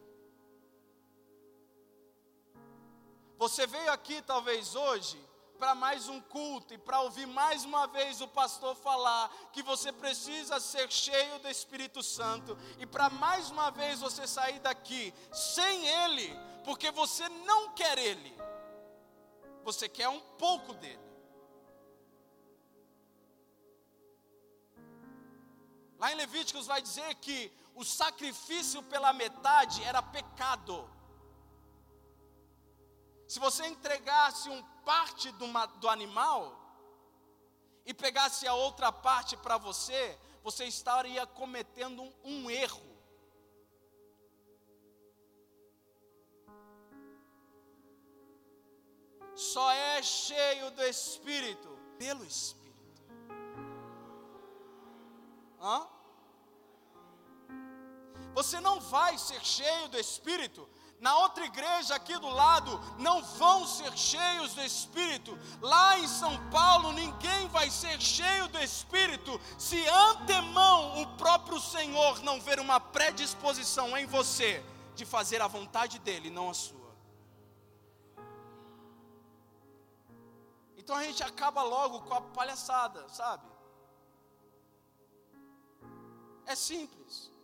Você 3.37 3.67
veio 3.67 3.91
aqui 3.91 4.21
talvez 4.21 4.75
hoje 4.75 5.17
para 5.57 5.73
mais 5.73 6.09
um 6.09 6.19
culto 6.19 6.73
e 6.73 6.77
para 6.77 7.01
ouvir 7.01 7.25
mais 7.25 7.63
uma 7.63 7.87
vez 7.87 8.19
o 8.21 8.27
pastor 8.27 8.75
falar 8.75 9.29
que 9.53 9.63
você 9.63 9.91
precisa 9.91 10.59
ser 10.59 10.91
cheio 10.91 11.39
do 11.39 11.49
Espírito 11.49 12.03
Santo 12.03 12.57
e 12.79 12.85
para 12.85 13.09
mais 13.09 13.49
uma 13.49 13.71
vez 13.71 13.99
você 13.99 14.27
sair 14.27 14.59
daqui 14.59 15.13
sem 15.31 15.87
Ele, 15.87 16.37
porque 16.63 16.91
você 16.91 17.27
não 17.29 17.73
quer 17.73 17.97
Ele, 17.97 18.35
você 19.63 19.87
quer 19.87 20.09
um 20.09 20.19
pouco 20.19 20.73
dele. 20.73 21.04
Lá 25.97 26.11
em 26.11 26.15
Levíticos 26.15 26.67
vai 26.67 26.81
dizer 26.81 27.15
que 27.15 27.51
o 27.73 27.83
sacrifício 27.83 28.81
pela 28.83 29.13
metade 29.13 29.83
era 29.83 30.01
pecado. 30.01 30.89
Se 33.27 33.39
você 33.39 33.65
entregasse 33.67 34.49
um 34.49 34.61
parte 34.83 35.31
do, 35.31 35.47
do 35.79 35.89
animal 35.89 36.61
e 37.85 37.93
pegasse 37.93 38.47
a 38.47 38.53
outra 38.53 38.91
parte 38.91 39.35
para 39.37 39.57
você, 39.57 40.17
você 40.43 40.65
estaria 40.65 41.25
cometendo 41.25 42.03
um, 42.03 42.13
um 42.23 42.51
erro. 42.51 42.95
Só 49.35 49.69
é 49.71 50.01
cheio 50.01 50.71
do 50.71 50.83
Espírito 50.83 51.77
pelo 51.97 52.23
Espírito. 52.23 52.64
Hã? 55.61 55.87
Você 58.33 58.59
não 58.59 58.79
vai 58.79 59.17
ser 59.17 59.43
cheio 59.43 59.87
do 59.89 59.97
Espírito 59.97 60.67
na 60.99 61.17
outra 61.17 61.45
igreja 61.45 61.95
aqui 61.95 62.17
do 62.17 62.29
lado, 62.29 62.79
não 62.97 63.21
vão 63.21 63.67
ser 63.67 63.95
cheios 63.97 64.53
do 64.53 64.61
Espírito. 64.61 65.37
Lá 65.61 65.99
em 65.99 66.07
São 66.07 66.49
Paulo, 66.49 66.91
ninguém 66.93 67.47
vai 67.49 67.69
ser 67.69 67.99
cheio 68.01 68.47
do 68.47 68.59
Espírito 68.59 69.39
se 69.57 69.85
antemão 69.87 71.01
o 71.01 71.07
próprio 71.17 71.59
Senhor 71.59 72.21
não 72.23 72.39
ver 72.39 72.59
uma 72.59 72.79
predisposição 72.79 73.97
em 73.97 74.05
você 74.05 74.63
de 74.95 75.05
fazer 75.05 75.41
a 75.41 75.47
vontade 75.47 75.99
dEle, 75.99 76.29
não 76.29 76.49
a 76.49 76.53
sua. 76.53 76.95
Então 80.77 80.95
a 80.95 81.03
gente 81.03 81.23
acaba 81.23 81.61
logo 81.63 82.01
com 82.01 82.13
a 82.13 82.21
palhaçada, 82.21 83.07
sabe? 83.09 83.54
É 86.45 86.55
simples. 86.55 87.35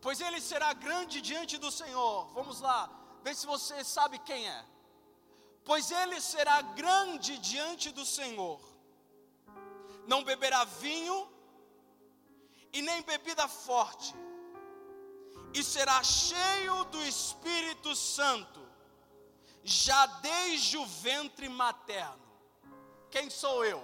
pois 0.00 0.20
ele 0.20 0.40
será 0.40 0.72
grande 0.72 1.20
diante 1.20 1.58
do 1.58 1.70
Senhor. 1.70 2.26
Vamos 2.32 2.60
lá, 2.60 2.90
vê 3.22 3.34
se 3.34 3.46
você 3.46 3.84
sabe 3.84 4.18
quem 4.20 4.48
é. 4.48 4.64
Pois 5.64 5.90
ele 5.90 6.20
será 6.20 6.62
grande 6.62 7.38
diante 7.38 7.90
do 7.90 8.04
Senhor, 8.04 8.60
não 10.06 10.24
beberá 10.24 10.64
vinho 10.64 11.30
e 12.72 12.80
nem 12.80 13.02
bebida 13.02 13.46
forte, 13.46 14.14
e 15.52 15.62
será 15.62 16.02
cheio 16.02 16.84
do 16.84 17.02
Espírito 17.02 17.94
Santo, 17.94 18.60
já 19.62 20.06
desde 20.06 20.78
o 20.78 20.86
ventre 20.86 21.48
materno. 21.48 22.29
Quem 23.10 23.28
sou 23.28 23.64
eu? 23.64 23.82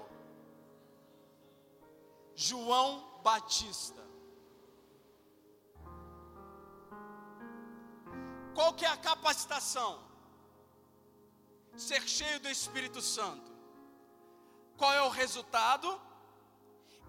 João 2.35 3.21
Batista. 3.23 4.03
Qual 8.55 8.73
que 8.73 8.85
é 8.85 8.89
a 8.89 8.97
capacitação? 8.97 10.03
Ser 11.77 12.03
cheio 12.09 12.41
do 12.41 12.49
Espírito 12.49 13.01
Santo. 13.01 13.51
Qual 14.77 14.93
é 14.93 15.03
o 15.03 15.09
resultado? 15.09 16.01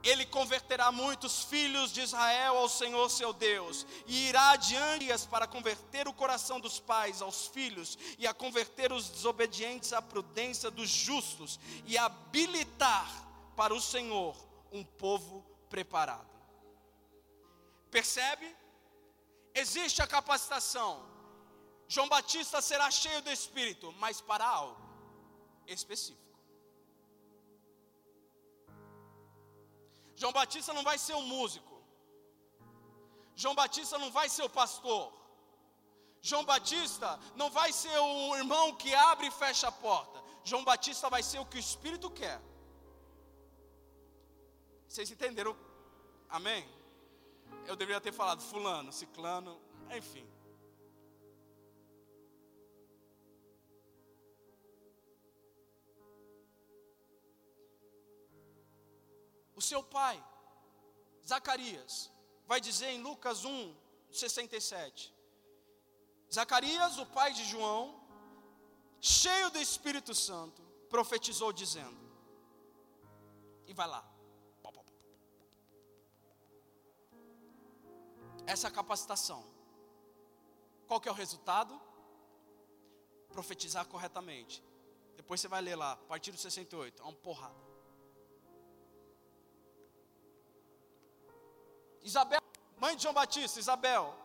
Ele 0.04 0.26
converterá 0.26 0.92
muitos 0.92 1.44
filhos 1.44 1.92
de 1.92 2.02
Israel 2.02 2.58
ao 2.58 2.70
Senhor 2.70 3.10
seu 3.10 3.34
Deus, 3.34 3.86
e 4.06 4.30
irá 4.30 4.52
adiante 4.52 5.08
para 5.28 5.48
converter 5.48 6.08
o 6.08 6.14
coração 6.14 6.60
dos 6.60 6.80
pais 6.80 7.22
aos 7.22 7.48
filhos, 7.48 7.98
e 8.18 8.26
a 8.26 8.34
converter 8.34 8.92
os 8.94 9.10
desobedientes 9.10 9.94
à 9.94 10.02
prudência 10.02 10.72
dos 10.72 10.90
justos, 10.90 11.60
e 11.86 11.98
habilitar 11.98 13.10
para 13.56 13.74
o 13.74 13.82
Senhor 13.82 14.36
um 14.72 14.84
povo 14.84 15.46
preparado. 15.70 16.28
Percebe? 17.90 18.56
Existe 19.54 20.02
a 20.02 20.08
capacitação, 20.08 21.04
João 21.88 22.10
Batista 22.10 22.62
será 22.62 22.92
cheio 22.92 23.22
do 23.22 23.32
Espírito, 23.32 23.94
mas 23.94 24.20
para 24.20 24.46
algo 24.46 24.78
específico. 25.66 26.27
João 30.22 30.34
Batista 30.34 30.74
não 30.74 30.84
vai 30.90 30.98
ser 30.98 31.14
um 31.14 31.28
músico. 31.36 31.76
João 33.36 33.54
Batista 33.54 33.98
não 34.04 34.12
vai 34.12 34.28
ser 34.28 34.44
o 34.44 34.50
pastor. 34.50 35.14
João 36.30 36.44
Batista 36.44 37.20
não 37.36 37.50
vai 37.52 37.72
ser 37.72 37.96
o 38.00 38.36
irmão 38.36 38.76
que 38.76 38.94
abre 38.96 39.28
e 39.28 39.32
fecha 39.32 39.68
a 39.68 39.72
porta. 39.72 40.22
João 40.44 40.64
Batista 40.64 41.08
vai 41.16 41.22
ser 41.22 41.40
o 41.40 41.46
que 41.46 41.58
o 41.58 41.66
Espírito 41.68 42.10
quer. 42.10 42.42
Vocês 44.88 45.12
entenderam? 45.12 45.56
Amém? 46.28 46.68
Eu 47.68 47.76
deveria 47.76 48.02
ter 48.02 48.12
falado 48.12 48.42
fulano, 48.42 48.92
ciclano, 48.92 49.62
enfim. 49.92 50.26
O 59.58 59.62
seu 59.62 59.82
pai, 59.84 60.24
Zacarias, 61.26 62.12
vai 62.46 62.62
dizer 62.62 62.90
em 62.90 63.02
Lucas 63.02 63.44
1, 63.44 63.76
67. 64.12 65.14
Zacarias, 66.32 66.98
o 67.00 67.06
pai 67.08 67.34
de 67.34 67.44
João, 67.44 68.00
cheio 69.02 69.50
do 69.50 69.60
Espírito 69.60 70.14
Santo, 70.14 70.62
profetizou 70.90 71.52
dizendo: 71.52 71.98
E 73.66 73.74
vai 73.74 73.88
lá. 73.88 74.18
Essa 78.48 78.70
é 78.70 78.72
capacitação. 78.72 79.44
Qual 80.88 81.02
que 81.02 81.10
é 81.10 81.12
o 81.12 81.16
resultado? 81.16 81.80
Profetizar 83.28 83.86
corretamente. 83.88 84.64
Depois 85.18 85.42
você 85.42 85.50
vai 85.50 85.62
ler 85.62 85.76
lá, 85.76 85.92
a 85.94 85.98
partir 85.98 86.32
do 86.32 86.38
68, 86.38 87.02
é 87.02 87.06
uma 87.06 87.12
porrada. 87.12 87.67
Isabel, 92.08 92.40
mãe 92.78 92.96
de 92.96 93.04
João 93.04 93.14
Batista, 93.14 93.60
Isabel. 93.60 94.16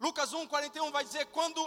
Lucas 0.00 0.32
1, 0.32 0.46
41 0.46 0.90
vai 0.92 1.04
dizer: 1.04 1.26
quando 1.26 1.60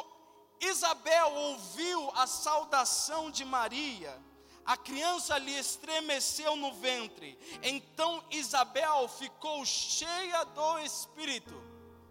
Isabel 0.62 1.34
ouviu 1.34 2.10
a 2.16 2.26
saudação 2.26 3.30
de 3.30 3.44
Maria, 3.44 4.18
a 4.66 4.78
criança 4.78 5.38
lhe 5.38 5.54
estremeceu 5.58 6.56
no 6.56 6.74
ventre. 6.74 7.38
Então 7.62 8.24
Isabel 8.32 9.10
ficou 9.10 9.66
cheia 9.66 10.46
do 10.46 10.80
Espírito. 10.80 11.62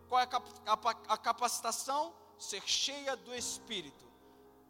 Qual 0.09 0.21
é 0.21 0.29
a 1.09 1.17
capacitação? 1.17 2.15
Ser 2.39 2.63
cheia 2.67 3.17
do 3.17 3.35
Espírito. 3.35 4.05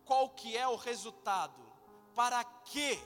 Qual 0.04 0.28
que 0.28 0.56
é 0.56 0.66
o 0.68 0.76
resultado? 0.76 1.60
Para 2.14 2.44
quê? 2.44 3.00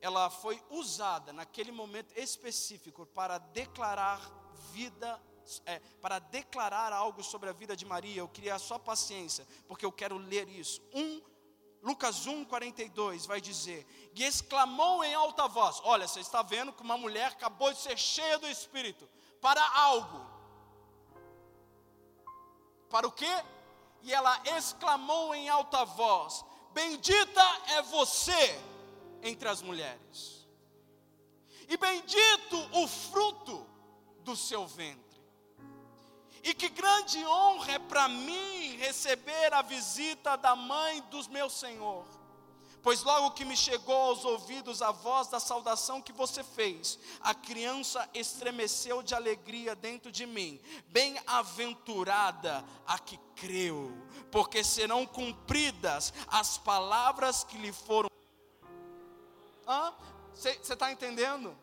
Ela 0.00 0.30
foi 0.30 0.62
usada 0.70 1.32
naquele 1.32 1.72
momento 1.72 2.16
específico 2.16 3.06
para 3.06 3.38
declarar 3.38 4.20
vida, 4.72 5.20
é, 5.66 5.80
para 6.00 6.18
declarar 6.18 6.92
algo 6.92 7.22
sobre 7.22 7.48
a 7.48 7.52
vida 7.52 7.76
de 7.76 7.84
Maria. 7.84 8.20
Eu 8.20 8.28
queria 8.28 8.54
a 8.54 8.58
sua 8.58 8.78
paciência, 8.78 9.46
porque 9.66 9.84
eu 9.84 9.92
quero 9.92 10.16
ler 10.16 10.48
isso. 10.48 10.80
Um, 10.94 11.20
Lucas 11.82 12.26
1, 12.26 12.44
42 12.44 13.26
vai 13.26 13.40
dizer: 13.40 13.86
E 14.14 14.24
exclamou 14.24 15.02
em 15.02 15.14
alta 15.14 15.48
voz: 15.48 15.80
Olha, 15.84 16.06
você 16.06 16.20
está 16.20 16.42
vendo 16.42 16.72
que 16.72 16.82
uma 16.82 16.96
mulher 16.96 17.32
acabou 17.32 17.72
de 17.72 17.80
ser 17.80 17.98
cheia 17.98 18.38
do 18.38 18.48
Espírito 18.48 19.08
para 19.40 19.62
algo. 19.76 20.24
Para 22.88 23.06
o 23.06 23.12
quê? 23.12 23.44
E 24.02 24.12
ela 24.12 24.40
exclamou 24.56 25.34
em 25.34 25.48
alta 25.48 25.84
voz: 25.84 26.44
Bendita 26.72 27.42
é 27.68 27.82
você 27.82 28.60
entre 29.22 29.48
as 29.48 29.62
mulheres. 29.62 30.46
E 31.68 31.76
bendito 31.76 32.56
o 32.72 32.88
fruto 32.88 33.66
do 34.22 34.34
seu 34.36 34.66
ventre. 34.66 35.08
E 36.42 36.54
que 36.54 36.68
grande 36.68 37.24
honra 37.26 37.72
é 37.72 37.78
para 37.78 38.08
mim 38.08 38.76
receber 38.76 39.52
a 39.52 39.60
visita 39.62 40.36
da 40.36 40.56
mãe 40.56 41.02
do 41.10 41.28
meu 41.30 41.50
Senhor. 41.50 42.06
Pois 42.82 43.02
logo 43.02 43.32
que 43.32 43.44
me 43.44 43.56
chegou 43.56 43.94
aos 43.94 44.24
ouvidos 44.24 44.80
a 44.80 44.92
voz 44.92 45.28
da 45.28 45.40
saudação 45.40 46.00
que 46.00 46.12
você 46.12 46.44
fez, 46.44 46.98
a 47.20 47.34
criança 47.34 48.08
estremeceu 48.14 49.02
de 49.02 49.14
alegria 49.14 49.74
dentro 49.74 50.12
de 50.12 50.24
mim. 50.24 50.60
Bem-aventurada 50.86 52.64
a 52.86 52.98
que 52.98 53.18
creu, 53.34 53.92
porque 54.30 54.62
serão 54.62 55.04
cumpridas 55.04 56.14
as 56.28 56.56
palavras 56.56 57.42
que 57.44 57.58
lhe 57.58 57.72
foram. 57.72 58.07
Você 60.32 60.50
está 60.50 60.90
entendendo? 60.90 61.56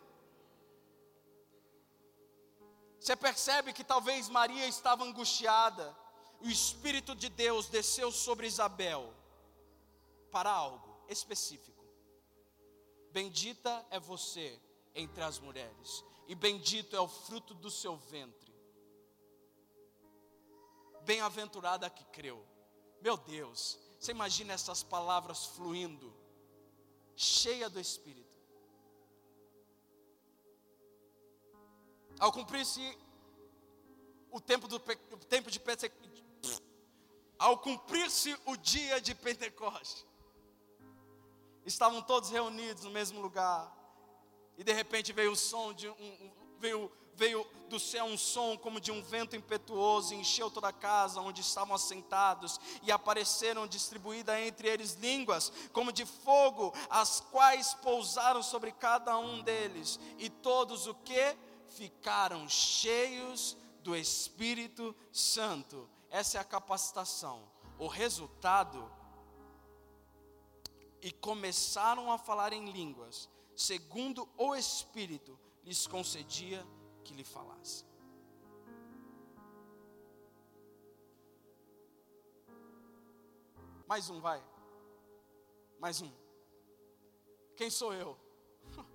Você 2.99 3.15
percebe 3.15 3.73
que 3.73 3.83
talvez 3.83 4.29
Maria 4.29 4.67
estava 4.67 5.03
angustiada. 5.03 5.95
O 6.41 6.47
Espírito 6.47 7.15
de 7.15 7.29
Deus 7.29 7.67
desceu 7.67 8.11
sobre 8.11 8.45
Isabel 8.45 9.13
para 10.31 10.51
algo 10.51 11.03
específico. 11.07 11.83
Bendita 13.11 13.85
é 13.89 13.99
você 13.99 14.59
entre 14.93 15.23
as 15.23 15.39
mulheres, 15.39 16.03
e 16.27 16.35
bendito 16.35 16.95
é 16.95 16.99
o 16.99 17.07
fruto 17.07 17.53
do 17.53 17.69
seu 17.69 17.95
ventre. 17.95 18.53
Bem-aventurada 21.01 21.89
que 21.89 22.03
creu. 22.05 22.45
Meu 23.01 23.17
Deus, 23.17 23.79
você 23.99 24.11
imagina 24.11 24.53
essas 24.53 24.83
palavras 24.83 25.45
fluindo, 25.45 26.14
cheia 27.15 27.69
do 27.69 27.79
Espírito. 27.79 28.25
Ao 32.19 32.31
cumprir-se 32.31 32.97
o 34.31 34.39
tempo, 34.39 34.67
do, 34.67 34.77
o 34.77 35.17
tempo 35.17 35.51
de 35.51 35.59
Pentecostes, 35.59 36.61
ao 37.37 37.57
cumprir-se 37.57 38.37
o 38.45 38.55
dia 38.55 39.01
de 39.01 39.13
Pentecostes, 39.13 40.05
estavam 41.65 42.01
todos 42.01 42.29
reunidos 42.29 42.83
no 42.83 42.91
mesmo 42.91 43.21
lugar, 43.21 43.73
e 44.57 44.63
de 44.63 44.71
repente 44.71 45.11
veio 45.11 45.31
o 45.31 45.35
som 45.35 45.73
de 45.73 45.89
um, 45.89 46.31
veio, 46.59 46.91
veio 47.15 47.45
do 47.69 47.79
céu 47.79 48.05
um 48.05 48.17
som 48.17 48.57
como 48.57 48.79
de 48.79 48.91
um 48.91 49.01
vento 49.01 49.35
impetuoso, 49.35 50.13
e 50.13 50.17
encheu 50.17 50.51
toda 50.51 50.67
a 50.67 50.73
casa 50.73 51.19
onde 51.19 51.41
estavam 51.41 51.75
assentados, 51.75 52.59
e 52.83 52.91
apareceram 52.91 53.67
distribuídas 53.67 54.39
entre 54.39 54.67
eles 54.67 54.93
línguas, 54.93 55.51
como 55.73 55.91
de 55.91 56.05
fogo, 56.05 56.73
as 56.89 57.19
quais 57.19 57.73
pousaram 57.75 58.43
sobre 58.43 58.71
cada 58.71 59.17
um 59.17 59.41
deles, 59.41 59.99
e 60.17 60.29
todos 60.29 60.87
o 60.87 60.93
que? 60.93 61.35
Ficaram 61.69 62.47
cheios 62.47 63.57
do 63.81 63.95
Espírito 63.95 64.95
Santo. 65.11 65.89
Essa 66.09 66.37
é 66.37 66.41
a 66.41 66.45
capacitação. 66.45 67.43
O 67.77 67.87
resultado 67.87 68.89
e 71.01 71.11
começaram 71.11 72.11
a 72.11 72.17
falar 72.17 72.53
em 72.53 72.71
línguas, 72.71 73.29
segundo 73.55 74.27
o 74.37 74.55
Espírito 74.55 75.37
lhes 75.63 75.85
concedia 75.85 76.65
que 77.05 77.13
lhe 77.13 77.23
falasse. 77.23 77.85
Mais 83.87 84.09
um, 84.09 84.19
vai. 84.19 84.43
Mais 85.79 86.01
um. 86.01 86.11
Quem 87.55 87.69
sou 87.69 87.93
eu? 87.93 88.17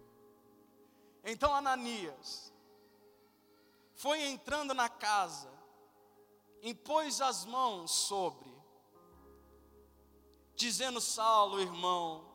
Então 1.23 1.55
Ananias 1.55 2.51
foi 3.95 4.23
entrando 4.23 4.73
na 4.73 4.89
casa, 4.89 5.53
impôs 6.63 7.21
as 7.21 7.45
mãos 7.45 7.91
sobre, 7.91 8.51
dizendo: 10.57 10.99
Saulo, 10.99 11.61
irmão, 11.61 12.30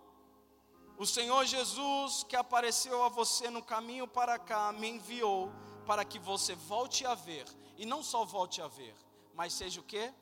o 0.98 1.06
Senhor 1.06 1.46
Jesus 1.46 2.24
que 2.24 2.36
apareceu 2.36 3.04
a 3.04 3.10
você 3.10 3.50
no 3.50 3.62
caminho 3.64 4.08
para 4.08 4.40
cá 4.40 4.72
me 4.72 4.88
enviou 4.88 5.52
para 5.86 6.06
que 6.06 6.18
você 6.18 6.56
volte 6.56 7.06
a 7.06 7.14
ver, 7.14 7.46
e 7.78 7.86
não 7.86 8.02
só 8.02 8.26
volte 8.26 8.62
a 8.62 8.68
ver, 8.68 8.96
mas 9.34 9.54
seja 9.54 9.80
o 9.80 9.84
que? 9.84 10.14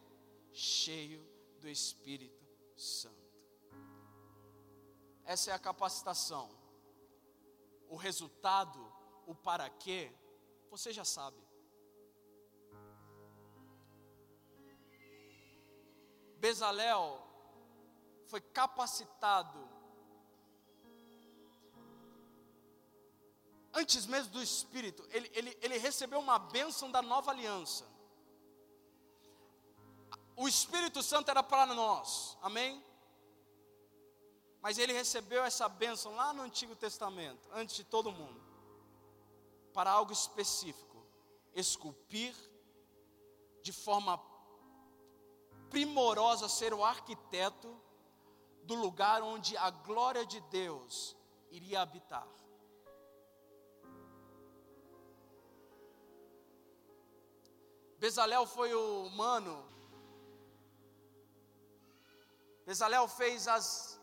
Cheio 0.51 1.25
do 1.59 1.69
Espírito 1.69 2.43
Santo. 2.75 3.23
Essa 5.23 5.51
é 5.51 5.53
a 5.53 5.59
capacitação. 5.59 6.49
O 7.87 7.95
resultado, 7.95 8.79
o 9.25 9.33
para 9.33 9.69
quê, 9.69 10.11
você 10.69 10.91
já 10.91 11.05
sabe. 11.05 11.41
Bezalel 16.37 17.25
foi 18.25 18.41
capacitado 18.41 19.72
antes 23.73 24.05
mesmo 24.05 24.31
do 24.33 24.41
Espírito, 24.41 25.05
ele, 25.09 25.29
ele, 25.33 25.57
ele 25.61 25.77
recebeu 25.77 26.19
uma 26.19 26.37
bênção 26.37 26.91
da 26.91 27.01
nova 27.01 27.31
aliança. 27.31 27.85
O 30.35 30.47
Espírito 30.47 31.01
Santo 31.01 31.29
era 31.29 31.43
para 31.43 31.73
nós, 31.73 32.37
amém? 32.41 32.83
Mas 34.61 34.77
ele 34.77 34.93
recebeu 34.93 35.43
essa 35.43 35.67
bênção 35.67 36.15
lá 36.15 36.33
no 36.33 36.43
Antigo 36.43 36.75
Testamento, 36.75 37.49
antes 37.51 37.75
de 37.75 37.83
todo 37.83 38.11
mundo, 38.11 38.41
para 39.73 39.91
algo 39.91 40.11
específico: 40.11 41.05
esculpir 41.53 42.33
de 43.61 43.73
forma 43.73 44.19
primorosa, 45.69 46.47
ser 46.47 46.73
o 46.73 46.83
arquiteto 46.83 47.75
do 48.63 48.75
lugar 48.75 49.21
onde 49.21 49.57
a 49.57 49.69
glória 49.69 50.25
de 50.25 50.39
Deus 50.41 51.15
iria 51.49 51.81
habitar. 51.81 52.27
Bezalel 58.03 58.45
foi 58.45 58.73
o 58.73 59.05
humano. 59.05 59.65
Bezalel 62.65 63.07
fez 63.07 63.47
as, 63.47 63.97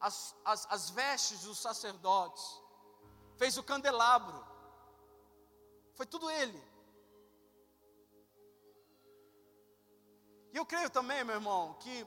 as, 0.00 0.34
as, 0.44 0.66
as 0.68 0.90
vestes 0.90 1.42
dos 1.42 1.58
sacerdotes, 1.60 2.44
fez 3.38 3.56
o 3.56 3.62
candelabro, 3.62 4.44
foi 5.94 6.04
tudo 6.04 6.28
ele. 6.28 6.60
E 10.52 10.56
eu 10.56 10.66
creio 10.66 10.90
também, 10.90 11.22
meu 11.22 11.36
irmão, 11.36 11.74
que 11.74 12.04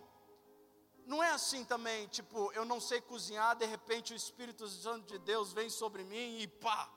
não 1.06 1.24
é 1.24 1.32
assim 1.32 1.64
também, 1.64 2.10
tipo, 2.10 2.52
eu 2.52 2.66
não 2.66 2.82
sei 2.82 3.00
cozinhar, 3.00 3.56
de 3.56 3.66
repente 3.66 4.12
o 4.12 4.18
Espírito 4.18 4.68
Santo 4.68 5.08
de 5.08 5.18
Deus 5.20 5.54
vem 5.54 5.70
sobre 5.70 6.04
mim 6.04 6.40
e 6.40 6.46
pá. 6.46 6.97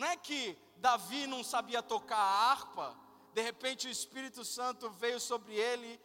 Não 0.00 0.06
é 0.06 0.16
que 0.16 0.56
Davi 0.78 1.26
não 1.26 1.44
sabia 1.44 1.82
tocar 1.82 2.16
a 2.16 2.50
harpa, 2.50 2.96
de 3.34 3.42
repente 3.42 3.86
o 3.86 3.90
Espírito 3.90 4.46
Santo 4.46 4.88
veio 4.88 5.20
sobre 5.20 5.54
ele 5.54 6.00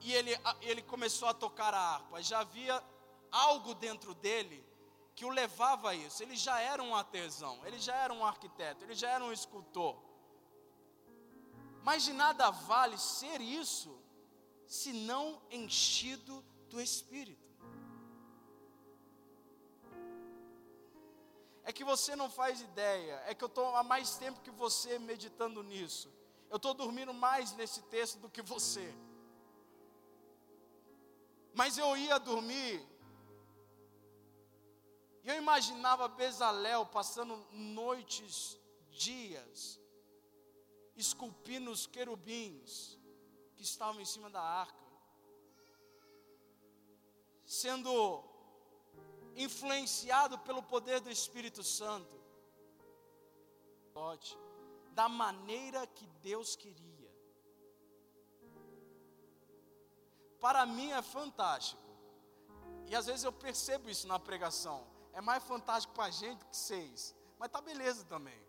e 0.00 0.12
ele, 0.12 0.32
ele 0.60 0.82
começou 0.82 1.28
a 1.28 1.32
tocar 1.32 1.72
a 1.72 1.78
harpa. 1.78 2.20
Já 2.20 2.40
havia 2.40 2.82
algo 3.30 3.74
dentro 3.74 4.12
dele 4.12 4.66
que 5.14 5.24
o 5.24 5.28
levava 5.28 5.90
a 5.90 5.94
isso. 5.94 6.20
Ele 6.20 6.34
já 6.34 6.58
era 6.60 6.82
um 6.82 6.96
artesão, 6.96 7.64
ele 7.64 7.78
já 7.78 7.94
era 7.94 8.12
um 8.12 8.26
arquiteto, 8.26 8.82
ele 8.84 8.96
já 8.96 9.10
era 9.10 9.24
um 9.24 9.30
escultor. 9.30 10.02
Mas 11.84 12.02
de 12.02 12.12
nada 12.12 12.50
vale 12.50 12.98
ser 12.98 13.40
isso 13.40 14.02
se 14.66 14.92
não 14.92 15.40
enchido 15.48 16.44
do 16.68 16.80
Espírito. 16.80 17.41
É 21.64 21.72
que 21.72 21.84
você 21.84 22.16
não 22.16 22.28
faz 22.28 22.60
ideia, 22.60 23.22
é 23.26 23.34
que 23.34 23.44
eu 23.44 23.46
estou 23.46 23.76
há 23.76 23.82
mais 23.82 24.16
tempo 24.16 24.40
que 24.40 24.50
você 24.50 24.98
meditando 24.98 25.62
nisso. 25.62 26.12
Eu 26.50 26.56
estou 26.56 26.74
dormindo 26.74 27.14
mais 27.14 27.52
nesse 27.52 27.82
texto 27.82 28.18
do 28.18 28.28
que 28.28 28.42
você. 28.42 28.92
Mas 31.54 31.78
eu 31.78 31.96
ia 31.96 32.18
dormir, 32.18 32.84
e 35.22 35.28
eu 35.28 35.36
imaginava 35.36 36.08
Bezalel 36.08 36.84
passando 36.86 37.36
noites, 37.52 38.58
dias, 38.90 39.80
esculpindo 40.96 41.70
os 41.70 41.86
querubins, 41.86 42.98
que 43.54 43.62
estavam 43.62 44.00
em 44.00 44.04
cima 44.04 44.28
da 44.28 44.42
arca, 44.42 44.82
sendo 47.44 47.92
influenciado 49.36 50.38
pelo 50.38 50.62
poder 50.62 51.00
do 51.00 51.10
Espírito 51.10 51.62
Santo, 51.62 52.20
da 54.92 55.08
maneira 55.08 55.86
que 55.86 56.06
Deus 56.22 56.56
queria. 56.56 57.10
Para 60.40 60.66
mim 60.66 60.90
é 60.90 61.02
fantástico, 61.02 61.82
e 62.86 62.96
às 62.96 63.06
vezes 63.06 63.24
eu 63.24 63.32
percebo 63.32 63.88
isso 63.88 64.06
na 64.06 64.18
pregação. 64.18 64.86
É 65.12 65.20
mais 65.20 65.42
fantástico 65.44 65.94
para 65.94 66.04
a 66.04 66.10
gente 66.10 66.44
que 66.46 66.56
seis, 66.56 67.14
mas 67.38 67.50
tá 67.50 67.60
beleza 67.60 68.04
também. 68.04 68.40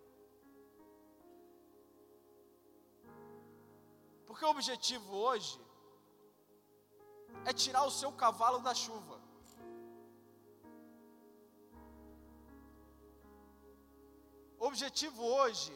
Porque 4.26 4.46
o 4.46 4.50
objetivo 4.50 5.16
hoje 5.16 5.60
é 7.46 7.54
tirar 7.54 7.84
o 7.86 7.92
seu 7.92 8.12
cavalo 8.12 8.60
da 8.60 8.74
chuva. 8.74 9.13
Objetivo 14.74 15.24
hoje 15.24 15.72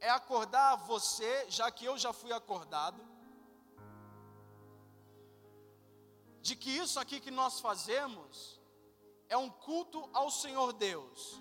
é 0.00 0.08
acordar 0.08 0.76
você, 0.76 1.32
já 1.50 1.70
que 1.70 1.84
eu 1.84 1.98
já 1.98 2.10
fui 2.10 2.32
acordado, 2.32 3.00
de 6.40 6.56
que 6.56 6.70
isso 6.70 6.98
aqui 6.98 7.20
que 7.20 7.30
nós 7.30 7.60
fazemos 7.60 8.58
é 9.28 9.36
um 9.36 9.50
culto 9.50 10.08
ao 10.14 10.30
Senhor 10.30 10.72
Deus. 10.72 11.40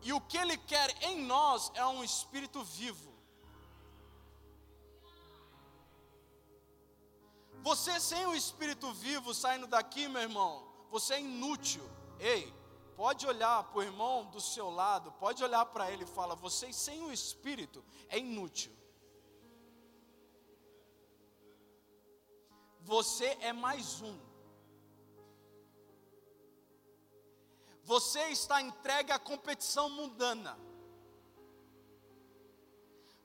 E 0.00 0.10
o 0.14 0.20
que 0.22 0.38
Ele 0.38 0.56
quer 0.56 0.88
em 1.02 1.20
nós 1.22 1.70
é 1.74 1.84
um 1.86 2.02
espírito 2.02 2.64
vivo. 2.64 3.12
Você 7.62 8.00
sem 8.00 8.26
o 8.26 8.34
espírito 8.34 8.90
vivo 8.94 9.34
saindo 9.34 9.66
daqui, 9.66 10.08
meu 10.08 10.22
irmão, 10.22 10.66
você 10.90 11.14
é 11.14 11.20
inútil. 11.20 11.84
Ei, 12.18 12.52
pode 12.96 13.26
olhar 13.26 13.64
para 13.64 13.78
o 13.78 13.82
irmão 13.82 14.26
do 14.26 14.40
seu 14.40 14.70
lado, 14.70 15.12
pode 15.12 15.42
olhar 15.42 15.64
para 15.66 15.90
ele 15.90 16.04
e 16.04 16.14
fala: 16.18 16.34
você 16.34 16.72
sem 16.72 17.02
o 17.02 17.12
espírito 17.12 17.84
é 18.08 18.18
inútil. 18.18 18.72
Você 22.80 23.36
é 23.40 23.52
mais 23.52 24.02
um. 24.02 24.18
Você 27.82 28.28
está 28.28 28.60
entregue 28.60 29.12
à 29.12 29.18
competição 29.18 29.88
mundana. 29.90 30.58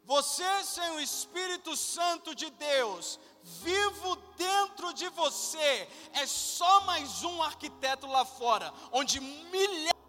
Você, 0.10 0.64
sem 0.64 0.90
o 0.94 1.00
Espírito 1.00 1.78
Santo 1.78 2.34
de 2.34 2.50
Deus, 2.50 3.20
vivo 3.44 4.16
dentro 4.38 4.94
de 4.94 5.08
você, 5.10 5.88
é 6.14 6.26
só 6.26 6.82
mais 6.82 7.24
um 7.24 7.42
arquiteto 7.42 8.08
lá 8.08 8.26
fora, 8.26 8.74
onde 8.92 9.20
milhares 9.20 10.00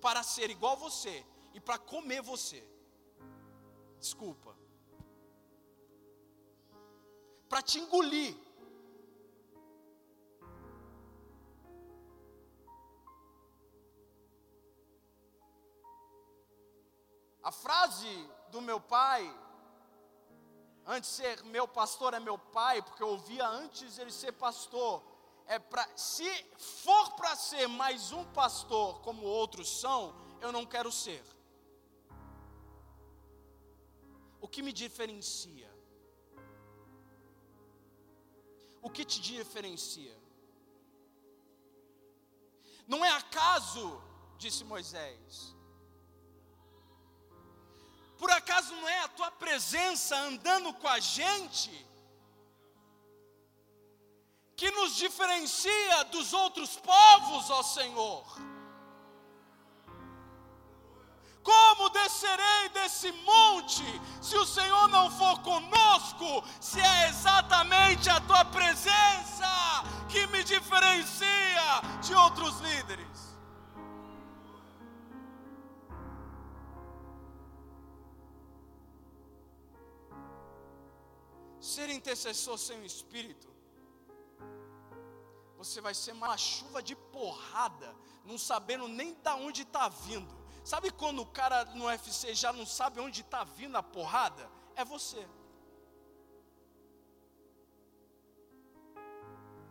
para 0.00 0.22
ser 0.22 0.50
igual 0.50 0.76
você 0.76 1.24
e 1.54 1.60
para 1.60 1.78
comer 1.78 2.22
você. 2.22 2.62
Desculpa. 3.98 4.56
Para 7.48 7.62
te 7.62 7.78
engolir. 7.78 8.36
A 17.42 17.52
frase 17.52 18.28
do 18.50 18.60
meu 18.60 18.80
pai, 18.80 19.22
antes 20.86 21.10
ser 21.10 21.42
meu 21.44 21.66
pastor 21.66 22.14
é 22.14 22.20
meu 22.20 22.38
pai, 22.38 22.80
porque 22.82 23.02
eu 23.02 23.08
ouvia 23.08 23.46
antes 23.48 23.98
ele 23.98 24.12
ser 24.12 24.32
pastor, 24.32 25.02
é 25.46 25.58
para 25.58 25.86
se 25.96 26.28
for 26.58 27.12
para 27.12 27.34
ser 27.34 27.66
mais 27.66 28.12
um 28.12 28.24
pastor 28.32 29.00
como 29.00 29.24
outros 29.24 29.80
são, 29.80 30.14
eu 30.40 30.52
não 30.52 30.64
quero 30.64 30.92
ser. 30.92 31.24
O 34.40 34.48
que 34.48 34.62
me 34.62 34.72
diferencia? 34.72 35.74
O 38.80 38.88
que 38.88 39.04
te 39.04 39.20
diferencia? 39.20 40.16
Não 42.86 43.04
é 43.04 43.10
acaso, 43.10 44.00
disse 44.38 44.62
Moisés, 44.62 45.55
por 48.18 48.30
acaso 48.30 48.74
não 48.74 48.88
é 48.88 49.00
a 49.00 49.08
tua 49.08 49.30
presença 49.30 50.16
andando 50.16 50.72
com 50.74 50.88
a 50.88 50.98
gente 50.98 51.86
que 54.56 54.70
nos 54.70 54.96
diferencia 54.96 56.04
dos 56.04 56.32
outros 56.32 56.76
povos, 56.76 57.50
ó 57.50 57.62
Senhor? 57.62 58.24
Como 61.42 61.90
descerei 61.90 62.68
desse 62.70 63.12
monte 63.12 63.84
se 64.20 64.36
o 64.36 64.44
Senhor 64.44 64.88
não 64.88 65.08
for 65.10 65.38
conosco? 65.42 66.42
Se 66.60 66.80
é 66.80 67.08
exatamente 67.08 68.10
a 68.10 68.20
tua 68.22 68.44
presença 68.46 69.46
que 70.08 70.26
me 70.28 70.42
diferencia 70.42 71.82
de 72.02 72.14
outros 72.14 72.58
líderes. 72.60 73.15
Ser 81.66 81.88
intercessor 81.90 82.56
sem 82.58 82.78
o 82.80 82.84
Espírito, 82.92 83.48
você 85.56 85.80
vai 85.80 85.94
ser 85.94 86.12
uma 86.12 86.36
chuva 86.36 86.82
de 86.82 86.94
porrada, 86.94 87.94
não 88.24 88.38
sabendo 88.38 88.86
nem 88.88 89.14
da 89.26 89.34
onde 89.34 89.62
está 89.62 89.88
vindo. 89.88 90.34
Sabe 90.64 90.90
quando 90.90 91.20
o 91.22 91.26
cara 91.40 91.64
no 91.78 91.86
UFC 91.86 92.34
já 92.34 92.52
não 92.52 92.66
sabe 92.66 93.00
onde 93.00 93.20
está 93.20 93.42
vindo 93.44 93.76
a 93.76 93.82
porrada? 93.82 94.50
É 94.74 94.84
você. 94.84 95.26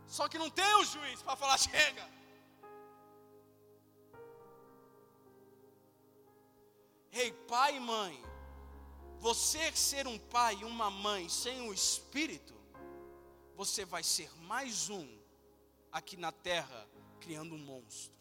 Só 0.06 0.28
que 0.28 0.38
não 0.38 0.50
tem 0.50 0.74
o 0.76 0.84
juiz 0.84 1.22
para 1.22 1.36
falar, 1.36 1.58
chega. 1.58 2.08
Ei, 7.12 7.32
pai 7.32 7.76
e 7.76 7.80
mãe, 7.80 8.22
você 9.20 9.72
ser 9.72 10.06
um 10.06 10.18
pai 10.18 10.56
e 10.60 10.64
uma 10.64 10.90
mãe 10.90 11.28
sem 11.28 11.68
o 11.68 11.72
Espírito, 11.72 12.54
você 13.54 13.84
vai 13.84 14.02
ser 14.02 14.30
mais 14.42 14.90
um 14.90 15.08
aqui 15.90 16.16
na 16.16 16.30
terra 16.30 16.88
criando 17.20 17.54
um 17.54 17.58
monstro. 17.58 18.14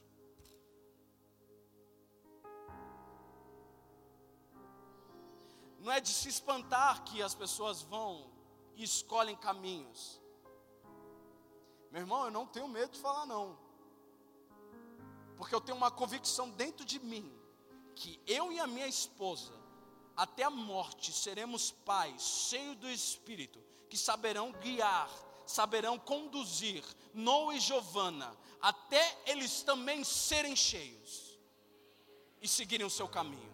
Não 5.80 5.92
é 5.92 6.00
de 6.00 6.10
se 6.10 6.30
espantar 6.30 7.04
que 7.04 7.22
as 7.22 7.36
pessoas 7.36 7.82
vão 7.82 8.32
e 8.76 8.84
escolhem 8.84 9.36
caminhos. 9.36 10.20
Meu 11.92 12.02
irmão, 12.02 12.26
eu 12.26 12.32
não 12.32 12.48
tenho 12.48 12.68
medo 12.68 12.94
de 12.94 13.00
falar 13.00 13.26
não. 13.26 13.58
Porque 15.38 15.54
eu 15.54 15.62
tenho 15.62 15.78
uma 15.78 15.92
convicção 15.92 16.50
dentro 16.50 16.84
de 16.84 17.00
mim 17.00 17.32
que 17.96 18.20
eu 18.26 18.52
e 18.52 18.60
a 18.60 18.66
minha 18.66 18.88
esposa 18.88 19.65
até 20.16 20.44
a 20.44 20.50
morte 20.50 21.12
seremos 21.12 21.72
pais, 21.72 22.22
cheios 22.22 22.78
do 22.78 22.90
Espírito, 22.90 23.62
que 23.90 23.98
saberão 23.98 24.52
guiar, 24.54 25.10
saberão 25.46 26.00
conduzir 26.00 26.84
Noé 27.14 27.58
e 27.58 27.60
Giovana, 27.60 28.36
até 28.62 29.22
eles 29.26 29.62
também 29.62 30.04
serem 30.04 30.56
cheios 30.56 31.38
e 32.42 32.48
seguirem 32.48 32.86
o 32.86 32.90
seu 32.90 33.08
caminho. 33.08 33.54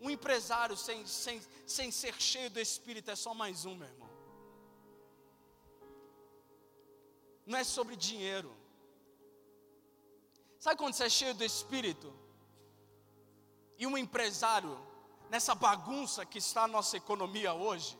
Um 0.00 0.10
empresário 0.10 0.76
sem, 0.76 1.06
sem, 1.06 1.42
sem 1.66 1.90
ser 1.90 2.20
cheio 2.20 2.50
do 2.50 2.60
Espírito 2.60 3.10
é 3.10 3.16
só 3.16 3.34
mais 3.34 3.64
um, 3.64 3.74
meu 3.74 3.88
irmão. 3.88 4.08
Não 7.44 7.58
é 7.58 7.64
sobre 7.64 7.96
dinheiro. 7.96 8.54
Sabe 10.58 10.76
quando 10.76 10.94
você 10.94 11.04
é 11.04 11.08
cheio 11.08 11.34
do 11.34 11.44
Espírito? 11.44 12.12
E 13.78 13.86
um 13.86 13.96
empresário 13.96 14.76
nessa 15.30 15.54
bagunça 15.54 16.26
que 16.26 16.38
está 16.38 16.64
a 16.64 16.68
nossa 16.68 16.96
economia 16.96 17.54
hoje, 17.54 17.96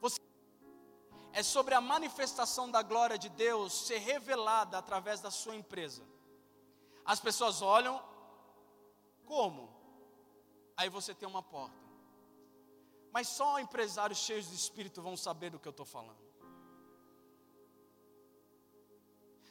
você 0.00 0.18
é 1.32 1.42
sobre 1.42 1.74
a 1.74 1.80
manifestação 1.80 2.70
da 2.70 2.82
glória 2.82 3.18
de 3.18 3.28
Deus 3.28 3.86
ser 3.86 3.98
revelada 3.98 4.78
através 4.78 5.20
da 5.20 5.30
sua 5.30 5.54
empresa. 5.54 6.02
As 7.04 7.20
pessoas 7.20 7.60
olham 7.60 8.02
como? 9.26 9.68
Aí 10.74 10.88
você 10.88 11.14
tem 11.14 11.28
uma 11.28 11.42
porta. 11.42 11.76
Mas 13.12 13.28
só 13.28 13.58
empresários 13.58 14.18
cheios 14.18 14.48
de 14.48 14.54
espírito 14.54 15.02
vão 15.02 15.16
saber 15.16 15.50
do 15.50 15.58
que 15.58 15.68
eu 15.68 15.70
estou 15.70 15.86
falando. 15.86 16.28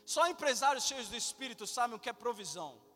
Só 0.06 0.26
empresários 0.28 0.86
cheios 0.86 1.10
de 1.10 1.18
espírito 1.18 1.68
sabem 1.68 1.96
o 1.96 2.00
que 2.00 2.10
é 2.10 2.14
provisão. 2.14 2.87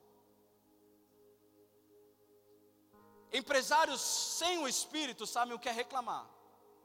Empresários 3.31 4.01
sem 4.01 4.57
o 4.59 4.67
espírito 4.67 5.25
sabem 5.25 5.53
o 5.53 5.59
que 5.59 5.69
é 5.69 5.71
reclamar, 5.71 6.29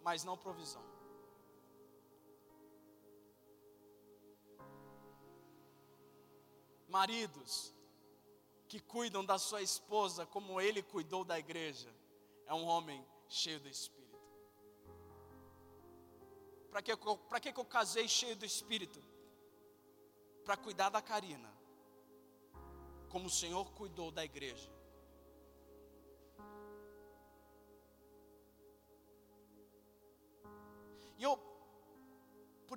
mas 0.02 0.22
não 0.22 0.36
provisão. 0.36 0.84
Maridos 6.88 7.74
que 8.68 8.80
cuidam 8.80 9.24
da 9.24 9.38
sua 9.38 9.62
esposa 9.62 10.24
como 10.26 10.60
ele 10.60 10.82
cuidou 10.82 11.24
da 11.24 11.38
igreja, 11.38 11.92
é 12.46 12.54
um 12.54 12.64
homem 12.64 13.04
cheio 13.28 13.60
do 13.60 13.68
espírito. 13.68 13.96
Para 16.70 16.82
que, 16.82 16.96
pra 17.28 17.40
que, 17.40 17.48
eu 17.48 17.64
casei 17.64 18.06
cheio 18.06 18.36
do 18.36 18.44
espírito? 18.44 19.02
Para 20.44 20.56
cuidar 20.56 20.90
da 20.90 21.00
Karina, 21.00 21.52
como 23.08 23.26
o 23.26 23.30
Senhor 23.30 23.72
cuidou 23.72 24.10
da 24.10 24.24
igreja. 24.24 24.75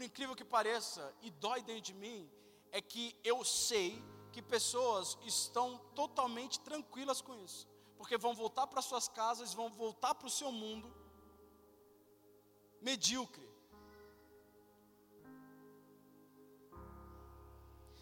Incrível 0.10 0.36
que 0.36 0.44
pareça, 0.44 1.16
e 1.22 1.32
dói 1.32 1.62
dentro 1.62 1.84
de 1.84 1.94
mim, 1.94 2.30
é 2.72 2.82
que 2.82 3.16
eu 3.24 3.44
sei 3.46 4.04
que 4.34 4.42
pessoas 4.42 5.18
estão 5.24 5.78
totalmente 5.96 6.60
tranquilas 6.60 7.22
com 7.22 7.36
isso, 7.36 7.68
porque 7.98 8.18
vão 8.18 8.34
voltar 8.34 8.68
para 8.68 8.82
suas 8.82 9.08
casas, 9.08 9.54
vão 9.54 9.70
voltar 9.70 10.14
para 10.16 10.28
o 10.28 10.30
seu 10.30 10.52
mundo 10.52 10.94
medíocre. 12.82 13.48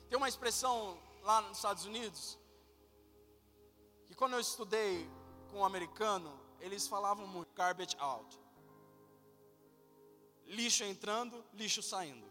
Tem 0.10 0.18
uma 0.18 0.30
expressão 0.30 0.98
lá 1.22 1.42
nos 1.42 1.58
Estados 1.58 1.86
Unidos 1.86 2.40
que 4.08 4.16
quando 4.16 4.34
eu 4.34 4.40
estudei 4.40 5.08
com 5.52 5.60
um 5.60 5.66
americano, 5.66 6.32
eles 6.62 6.88
falavam 6.88 7.28
muito 7.28 7.54
garbage 7.54 7.96
out. 8.00 8.47
Lixo 10.48 10.84
entrando, 10.84 11.44
lixo 11.54 11.82
saindo. 11.84 12.26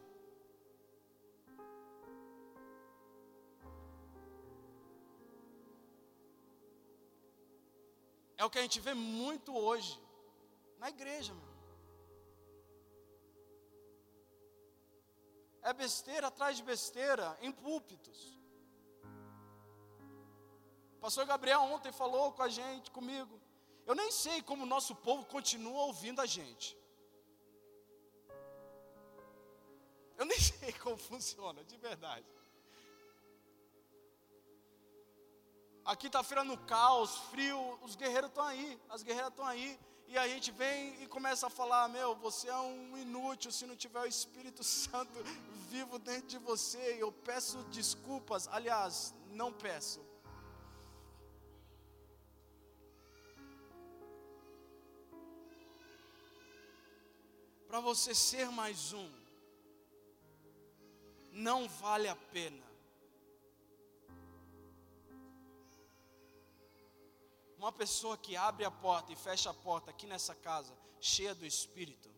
É 8.39 8.45
o 8.45 8.51
que 8.51 8.59
a 8.59 8.63
gente 8.63 8.81
vê 8.81 8.95
muito 8.95 9.57
hoje 9.57 10.01
na 10.79 10.89
igreja, 10.89 11.33
meu. 11.35 11.57
É 15.63 15.73
besteira 15.73 16.29
atrás 16.29 16.57
de 16.57 16.63
besteira 16.63 17.37
em 17.41 17.51
púlpitos. 17.51 18.39
O 20.97 21.01
pastor 21.01 21.27
Gabriel 21.27 21.61
ontem 21.63 21.93
falou 21.93 22.33
com 22.33 22.43
a 22.43 22.49
gente, 22.49 22.91
comigo. 22.91 23.41
Eu 23.87 23.95
nem 23.95 24.11
sei 24.11 24.43
como 24.43 24.65
o 24.65 24.73
nosso 24.75 24.95
povo 24.95 25.25
continua 25.25 25.83
ouvindo 25.83 26.21
a 26.21 26.27
gente. 26.27 26.77
Eu 30.17 30.25
nem 30.25 30.39
sei 30.39 30.73
como 30.83 30.97
funciona, 30.97 31.63
de 31.65 31.77
verdade. 31.77 32.27
A 35.85 35.95
quinta-feira 35.95 36.43
no 36.43 36.59
caos, 36.59 37.17
frio, 37.31 37.79
os 37.83 37.95
guerreiros 37.95 38.31
estão 38.31 38.45
aí, 38.45 38.81
as 38.89 39.03
guerreiras 39.03 39.31
estão 39.31 39.47
aí. 39.47 39.79
E 40.09 40.17
a 40.17 40.27
gente 40.29 40.51
vem 40.51 41.03
e 41.03 41.07
começa 41.07 41.47
a 41.47 41.51
falar: 41.51 41.89
Meu, 41.89 42.15
você 42.15 42.49
é 42.49 42.57
um 42.57 42.97
inútil 42.99 43.53
se 43.53 43.67
não 43.67 43.77
tiver 43.77 44.01
o 44.01 44.07
Espírito 44.07 44.63
Santo 44.65 45.23
vivo 45.69 45.99
dentro 45.99 46.29
de 46.29 46.39
você. 46.39 46.97
Eu 46.99 47.13
peço 47.13 47.59
desculpas, 47.71 48.49
aliás, 48.49 49.15
não 49.31 49.53
peço. 49.53 50.05
Para 57.69 57.81
você 57.81 58.15
ser 58.15 58.49
mais 58.51 58.93
um, 58.93 59.11
não 61.37 61.69
vale 61.69 62.09
a 62.09 62.17
pena. 62.17 62.65
Uma 67.59 67.71
pessoa 67.71 68.17
que 68.17 68.37
abre 68.37 68.65
a 68.65 68.71
porta 68.71 69.13
e 69.13 69.17
fecha 69.17 69.51
a 69.51 69.55
porta 69.55 69.91
aqui 69.91 70.07
nessa 70.07 70.35
casa, 70.35 70.75
cheia 70.99 71.35
do 71.35 71.45
Espírito, 71.45 72.11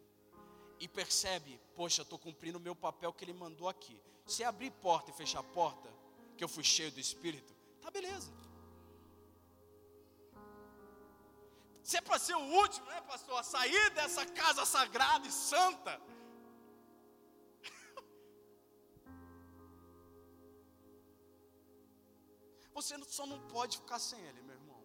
e 0.79 0.87
percebe, 0.87 1.61
poxa, 1.75 2.03
estou 2.03 2.19
cumprindo 2.19 2.59
o 2.59 2.61
meu 2.61 2.77
papel 2.77 3.13
que 3.13 3.25
ele 3.25 3.33
mandou 3.33 3.69
aqui. 3.69 4.01
Se 4.25 4.45
abrir 4.45 4.71
porta 4.71 5.11
e 5.11 5.15
fechar 5.15 5.43
porta, 5.43 5.93
que 6.37 6.45
eu 6.45 6.49
fui 6.49 6.63
cheio 6.63 6.93
do 6.93 7.01
Espírito, 7.01 7.53
tá 7.81 7.91
beleza. 7.91 8.31
Se 11.83 11.97
é 11.97 12.01
para 12.01 12.19
ser 12.19 12.37
o 12.37 12.53
último, 12.63 12.87
né, 12.87 13.01
pastor, 13.01 13.39
a 13.39 13.43
sair 13.43 13.91
dessa 13.91 14.25
casa 14.27 14.65
sagrada 14.65 15.27
e 15.27 15.33
santa. 15.33 16.01
Você 22.79 22.97
só 23.05 23.27
não 23.27 23.41
pode 23.49 23.79
ficar 23.79 23.99
sem 23.99 24.21
ele, 24.29 24.41
meu 24.43 24.55
irmão. 24.55 24.83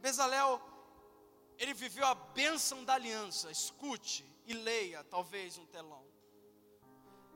Bezalel 0.00 0.52
ele 1.60 1.74
viveu 1.74 2.06
a 2.06 2.14
bênção 2.14 2.82
da 2.86 2.94
aliança. 2.94 3.50
Escute 3.50 4.24
e 4.46 4.54
leia, 4.54 5.04
talvez, 5.04 5.58
um 5.58 5.66
telão. 5.66 6.02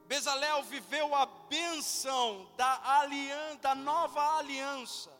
Bezalel 0.07 0.62
viveu 0.62 1.14
a 1.14 1.26
bênção 1.26 2.51
da 2.57 3.01
aliança, 3.01 3.59
da 3.59 3.74
nova 3.74 4.38
aliança, 4.38 5.12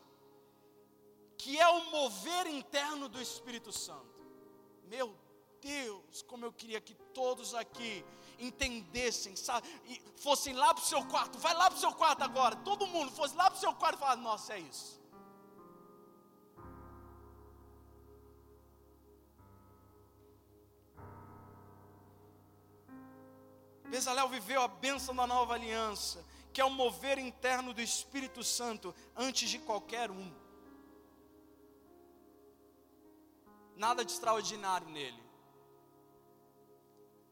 que 1.37 1.59
é 1.59 1.67
o 1.67 1.91
mover 1.91 2.47
interno 2.47 3.07
do 3.07 3.21
Espírito 3.21 3.71
Santo. 3.71 4.25
Meu 4.85 5.15
Deus, 5.61 6.23
como 6.23 6.45
eu 6.45 6.51
queria 6.51 6.81
que 6.81 6.95
todos 7.13 7.53
aqui 7.53 8.03
entendessem, 8.39 9.33
e 9.85 10.01
fossem 10.17 10.53
lá 10.53 10.73
para 10.73 10.83
o 10.83 10.85
seu 10.85 11.03
quarto, 11.05 11.37
vai 11.37 11.53
lá 11.53 11.69
para 11.69 11.77
o 11.77 11.79
seu 11.79 11.93
quarto 11.93 12.23
agora, 12.23 12.55
todo 12.57 12.87
mundo 12.87 13.11
fosse 13.11 13.35
lá 13.35 13.49
para 13.49 13.57
o 13.57 13.59
seu 13.59 13.73
quarto 13.73 13.97
e 13.97 13.99
falar, 13.99 14.15
nossa, 14.17 14.53
é 14.53 14.59
isso. 14.59 15.01
Bezalel 23.95 24.27
viveu 24.27 24.61
a 24.61 24.67
bênção 24.67 25.15
da 25.15 25.25
nova 25.25 25.53
aliança, 25.53 26.25
que 26.51 26.59
é 26.59 26.65
o 26.65 26.69
mover 26.69 27.17
interno 27.17 27.73
do 27.73 27.81
Espírito 27.81 28.43
Santo 28.43 28.93
antes 29.15 29.49
de 29.49 29.59
qualquer 29.59 30.11
um. 30.11 30.33
Nada 33.75 34.03
de 34.03 34.11
extraordinário 34.11 34.87
nele. 34.89 35.24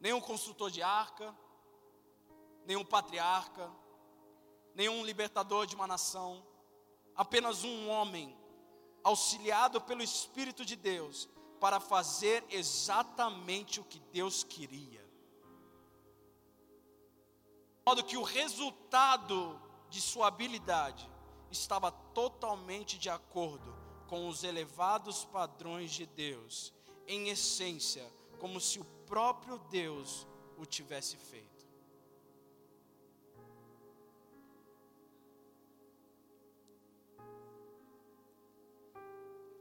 Nenhum 0.04 0.20
construtor 0.20 0.70
de 0.70 0.82
arca, 0.82 1.34
nenhum 2.66 2.84
patriarca, 2.84 3.72
nenhum 4.74 5.02
libertador 5.02 5.66
de 5.66 5.74
uma 5.74 5.86
nação, 5.86 6.46
apenas 7.16 7.64
um 7.64 7.88
homem 7.88 8.36
auxiliado 9.02 9.80
pelo 9.80 10.02
Espírito 10.02 10.62
de 10.62 10.76
Deus 10.76 11.26
para 11.58 11.80
fazer 11.80 12.44
exatamente 12.50 13.80
o 13.80 13.84
que 13.84 13.98
Deus 13.98 14.44
queria. 14.44 15.02
Modo 17.86 18.04
que 18.04 18.18
o 18.18 18.22
resultado 18.22 19.58
de 19.88 20.02
sua 20.02 20.26
habilidade 20.26 21.10
estava 21.50 21.90
totalmente 21.90 22.98
de 22.98 23.08
acordo 23.08 23.74
com 24.06 24.28
os 24.28 24.44
elevados 24.44 25.24
padrões 25.24 25.92
de 25.92 26.04
Deus, 26.04 26.74
em 27.06 27.30
essência, 27.30 28.12
como 28.38 28.60
se 28.60 28.78
o 28.78 28.93
próprio 29.06 29.58
Deus 29.70 30.26
o 30.56 30.64
tivesse 30.64 31.16
feito. 31.16 31.64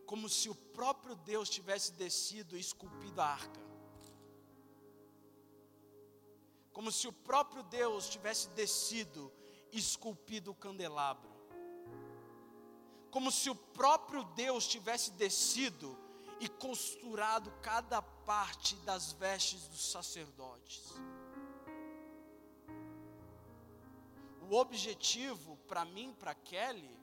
Como 0.05 0.29
se 0.29 0.49
o 0.49 0.55
próprio 0.55 1.15
Deus 1.15 1.49
tivesse 1.49 1.91
descido 1.93 2.55
e 2.55 2.59
esculpido 2.59 3.19
a 3.21 3.25
arca. 3.25 3.63
como 6.73 6.91
se 6.91 7.07
o 7.07 7.13
próprio 7.13 7.61
Deus 7.63 8.09
tivesse 8.09 8.49
descido 8.49 9.31
e 9.71 9.77
esculpido 9.77 10.51
o 10.51 10.55
candelabro, 10.55 11.31
como 13.11 13.31
se 13.31 13.49
o 13.49 13.55
próprio 13.55 14.23
Deus 14.35 14.67
tivesse 14.67 15.11
descido 15.11 15.95
e 16.43 16.49
costurado 16.49 17.51
cada 17.61 18.01
parte 18.01 18.75
das 18.77 19.13
vestes 19.13 19.67
dos 19.67 19.91
sacerdotes. 19.91 20.93
O 24.49 24.55
objetivo 24.55 25.57
para 25.67 25.85
mim, 25.85 26.13
para 26.19 26.35
Kelly, 26.35 26.97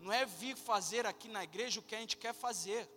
não 0.00 0.12
é 0.12 0.24
vir 0.24 0.56
fazer 0.56 1.04
aqui 1.06 1.28
na 1.28 1.42
igreja 1.42 1.80
o 1.80 1.82
que 1.82 1.94
a 1.94 1.98
gente 1.98 2.16
quer 2.16 2.32
fazer. 2.32 2.88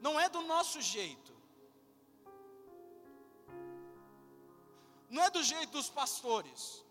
Não 0.00 0.18
é 0.18 0.28
do 0.28 0.40
nosso 0.42 0.80
jeito. 0.80 1.40
não 5.10 5.24
é 5.24 5.30
do 5.30 5.42
jeito 5.42 5.72
dos 5.72 5.90
pastores. 5.90 6.84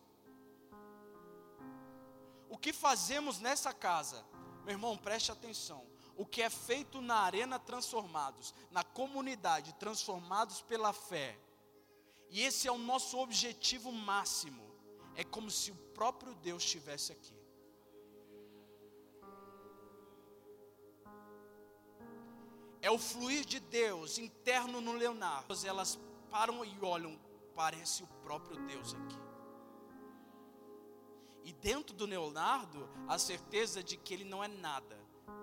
O 2.49 2.57
que 2.57 2.73
fazemos 2.73 3.39
nessa 3.39 3.73
casa, 3.73 4.25
meu 4.65 4.71
irmão, 4.71 4.97
preste 4.97 5.32
atenção. 5.32 5.88
O 6.20 6.26
que 6.26 6.41
é 6.41 6.49
feito 6.49 6.99
na 6.99 7.15
arena 7.15 7.57
transformados, 7.57 8.53
na 8.70 8.84
comunidade 8.84 9.74
transformados 9.76 10.61
pela 10.61 10.91
fé, 10.91 11.39
e 12.30 12.41
esse 12.41 12.67
é 12.67 12.72
o 12.72 12.78
nosso 12.78 13.17
objetivo 13.17 13.89
máximo. 13.91 14.63
É 15.15 15.24
como 15.24 15.49
se 15.49 15.72
o 15.72 15.76
próprio 15.99 16.36
Deus 16.36 16.63
estivesse 16.63 17.13
aqui. 17.13 17.34
É 22.82 22.91
o 22.91 22.99
fluir 22.99 23.45
de 23.45 23.61
Deus 23.61 24.17
interno 24.17 24.82
no 24.82 24.93
Leonardo. 24.93 25.53
Elas 25.65 25.97
param 26.30 26.65
e 26.65 26.78
olham 26.82 27.17
aparece 27.59 28.03
o 28.03 28.07
próprio 28.24 28.57
Deus 28.67 28.93
aqui. 28.93 29.20
E 31.43 31.51
dentro 31.51 31.95
do 31.95 32.05
Leonardo, 32.05 32.89
a 33.07 33.17
certeza 33.17 33.84
de 33.84 33.97
que 33.97 34.13
ele 34.13 34.24
não 34.24 34.41
é 34.43 34.47
nada, 34.47 34.98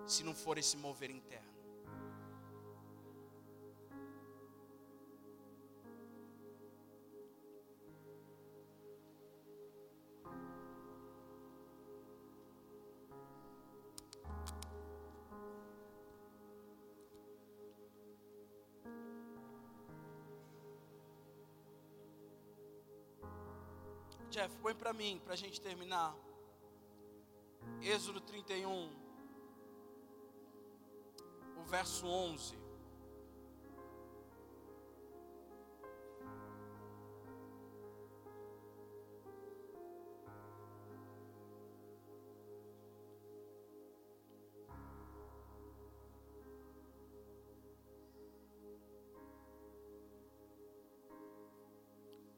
se 0.06 0.22
não 0.22 0.34
for 0.34 0.56
esse 0.58 0.76
mover 0.76 1.10
interno. 1.10 1.56
Jeff, 24.36 24.54
põe 24.58 24.74
para 24.74 24.92
mim, 24.92 25.18
para 25.24 25.32
a 25.32 25.36
gente 25.36 25.58
terminar. 25.60 26.14
Êxodo 27.80 28.20
31, 28.20 29.05
verso 31.66 32.06
11. 32.06 32.56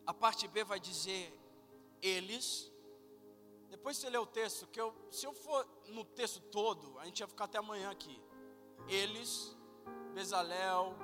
A 0.07 0.15
parte 0.15 0.49
B 0.49 0.65
vai 0.65 0.81
dizer 0.81 1.39
eles. 2.01 2.73
Depois 3.69 3.99
você 3.99 4.09
lê 4.09 4.17
o 4.17 4.25
texto, 4.25 4.67
que 4.67 4.81
eu, 4.81 4.95
se 5.11 5.27
eu 5.27 5.35
for 5.35 5.69
no 5.89 6.03
texto 6.03 6.41
todo, 6.41 6.99
a 6.99 7.05
gente 7.05 7.21
ia 7.21 7.29
ficar 7.29 7.45
até 7.45 7.59
amanhã 7.59 7.91
aqui. 7.91 8.19
Eles, 8.89 9.57
Bezalel, 10.15 10.97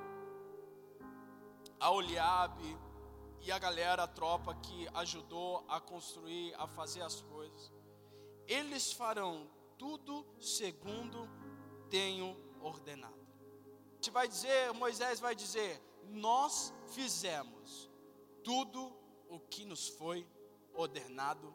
a 1.78 1.90
Oliabe 1.90 2.78
e 3.42 3.52
a 3.52 3.58
galera, 3.58 4.04
a 4.04 4.08
tropa 4.08 4.54
que 4.54 4.88
ajudou 4.94 5.64
a 5.68 5.78
construir, 5.80 6.54
a 6.54 6.66
fazer 6.66 7.02
as 7.02 7.20
coisas. 7.20 7.70
Eles 8.46 8.92
farão 8.92 9.50
tudo 9.76 10.26
segundo 10.40 11.28
tenho 11.90 12.36
ordenado. 12.60 13.22
A 14.06 14.10
vai 14.10 14.28
dizer, 14.28 14.72
Moisés 14.72 15.20
vai 15.20 15.34
dizer, 15.34 15.80
nós 16.08 16.72
fizemos 16.88 17.90
tudo 18.42 18.96
o 19.28 19.38
que 19.40 19.64
nos 19.64 19.88
foi 19.88 20.26
ordenado 20.74 21.54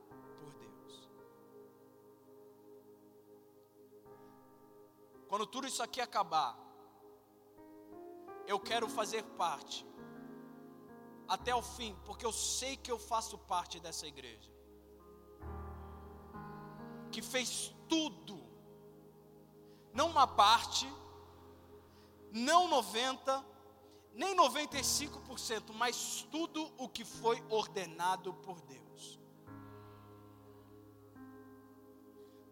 Quando 5.29 5.45
tudo 5.45 5.67
isso 5.67 5.81
aqui 5.81 6.01
acabar, 6.01 6.57
eu 8.47 8.59
quero 8.59 8.89
fazer 8.89 9.23
parte 9.43 9.85
até 11.27 11.53
o 11.53 11.61
fim, 11.61 11.95
porque 12.05 12.25
eu 12.25 12.33
sei 12.33 12.75
que 12.75 12.91
eu 12.91 12.97
faço 12.97 13.37
parte 13.37 13.79
dessa 13.79 14.07
igreja 14.07 14.51
que 17.11 17.21
fez 17.21 17.75
tudo, 17.87 18.39
não 19.93 20.09
uma 20.09 20.27
parte, 20.27 20.87
não 22.31 22.67
90, 22.67 23.45
nem 24.13 24.35
95%, 24.35 25.73
mas 25.73 26.27
tudo 26.31 26.71
o 26.77 26.87
que 26.87 27.03
foi 27.03 27.43
ordenado 27.49 28.33
por 28.35 28.61
Deus. 28.61 29.19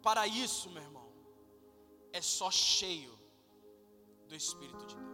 Para 0.02 0.26
isso, 0.26 0.70
meu 0.70 0.82
irmão, 0.82 0.97
é 2.18 2.22
só 2.22 2.50
cheio 2.50 3.18
do 4.28 4.36
Espírito 4.36 4.86
de 4.88 4.96
Deus. 4.96 5.08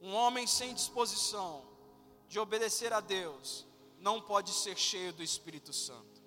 Um 0.00 0.14
homem 0.14 0.46
sem 0.46 0.74
disposição 0.74 1.66
de 2.28 2.38
obedecer 2.38 2.92
a 2.92 3.00
Deus 3.00 3.66
não 3.98 4.20
pode 4.20 4.52
ser 4.52 4.76
cheio 4.76 5.12
do 5.12 5.22
Espírito 5.22 5.72
Santo 5.72 6.26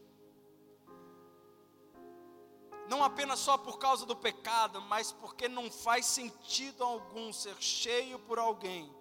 não 2.90 3.04
apenas 3.04 3.38
só 3.38 3.56
por 3.56 3.78
causa 3.78 4.04
do 4.04 4.16
pecado, 4.16 4.82
mas 4.82 5.12
porque 5.12 5.48
não 5.48 5.70
faz 5.70 6.08
sentido 6.08 6.84
algum 6.84 7.32
ser 7.32 7.56
cheio 7.62 8.18
por 8.18 8.40
alguém, 8.40 8.92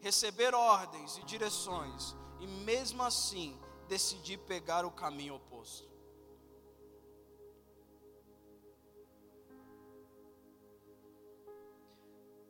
receber 0.00 0.52
ordens 0.52 1.16
e 1.18 1.22
direções 1.22 2.16
e 2.40 2.46
mesmo 2.46 3.04
assim 3.04 3.56
decidir 3.86 4.38
pegar 4.38 4.84
o 4.84 4.90
caminho 4.90 5.34
oposto. 5.34 5.88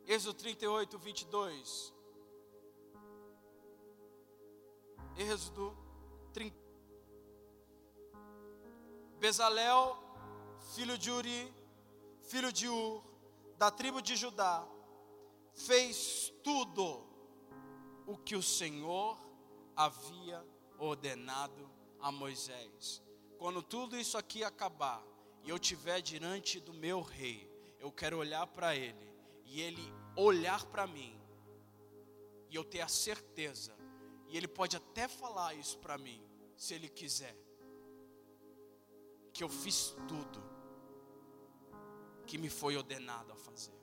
Êxodo 0.05 0.35
38, 0.35 0.97
22. 0.97 1.93
Êxodo 5.17 5.77
30. 6.33 6.55
Bezalel 9.19 9.97
filho 10.73 10.97
de 10.97 11.11
Uri, 11.11 11.53
filho 12.23 12.51
de 12.51 12.67
Ur, 12.67 13.03
da 13.57 13.71
tribo 13.71 14.01
de 14.01 14.15
Judá, 14.15 14.65
fez 15.53 16.33
tudo 16.43 17.05
o 18.05 18.17
que 18.17 18.35
o 18.35 18.43
Senhor 18.43 19.17
havia 19.75 20.45
ordenado 20.77 21.69
a 21.99 22.11
Moisés. 22.11 23.01
Quando 23.37 23.61
tudo 23.61 23.97
isso 23.97 24.17
aqui 24.17 24.43
acabar 24.43 25.03
e 25.43 25.49
eu 25.49 25.57
estiver 25.57 26.01
diante 26.01 26.59
do 26.59 26.73
meu 26.73 27.01
rei, 27.01 27.49
eu 27.79 27.91
quero 27.91 28.17
olhar 28.17 28.45
para 28.47 28.75
ele 28.75 29.07
e 29.45 29.61
ele 29.61 29.93
olhar 30.15 30.65
para 30.65 30.87
mim 30.87 31.17
e 32.49 32.55
eu 32.55 32.63
ter 32.63 32.81
a 32.81 32.87
certeza, 32.87 33.75
e 34.27 34.37
ele 34.37 34.47
pode 34.47 34.75
até 34.75 35.07
falar 35.07 35.53
isso 35.53 35.77
para 35.79 35.97
mim, 35.97 36.21
se 36.55 36.73
ele 36.73 36.89
quiser, 36.89 37.35
que 39.33 39.43
eu 39.43 39.49
fiz 39.49 39.95
tudo 40.07 40.41
que 42.25 42.37
me 42.37 42.49
foi 42.49 42.75
ordenado 42.75 43.31
a 43.31 43.35
fazer. 43.35 43.73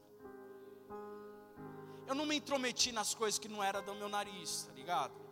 Eu 2.07 2.14
não 2.14 2.26
me 2.26 2.36
intrometi 2.36 2.92
nas 2.92 3.14
coisas 3.14 3.38
que 3.38 3.49
não 3.49 3.62
era 3.62 3.80
do 3.80 3.95
meu 3.95 4.09
nariz, 4.09 4.64
tá 4.64 4.72
ligado? 4.72 5.24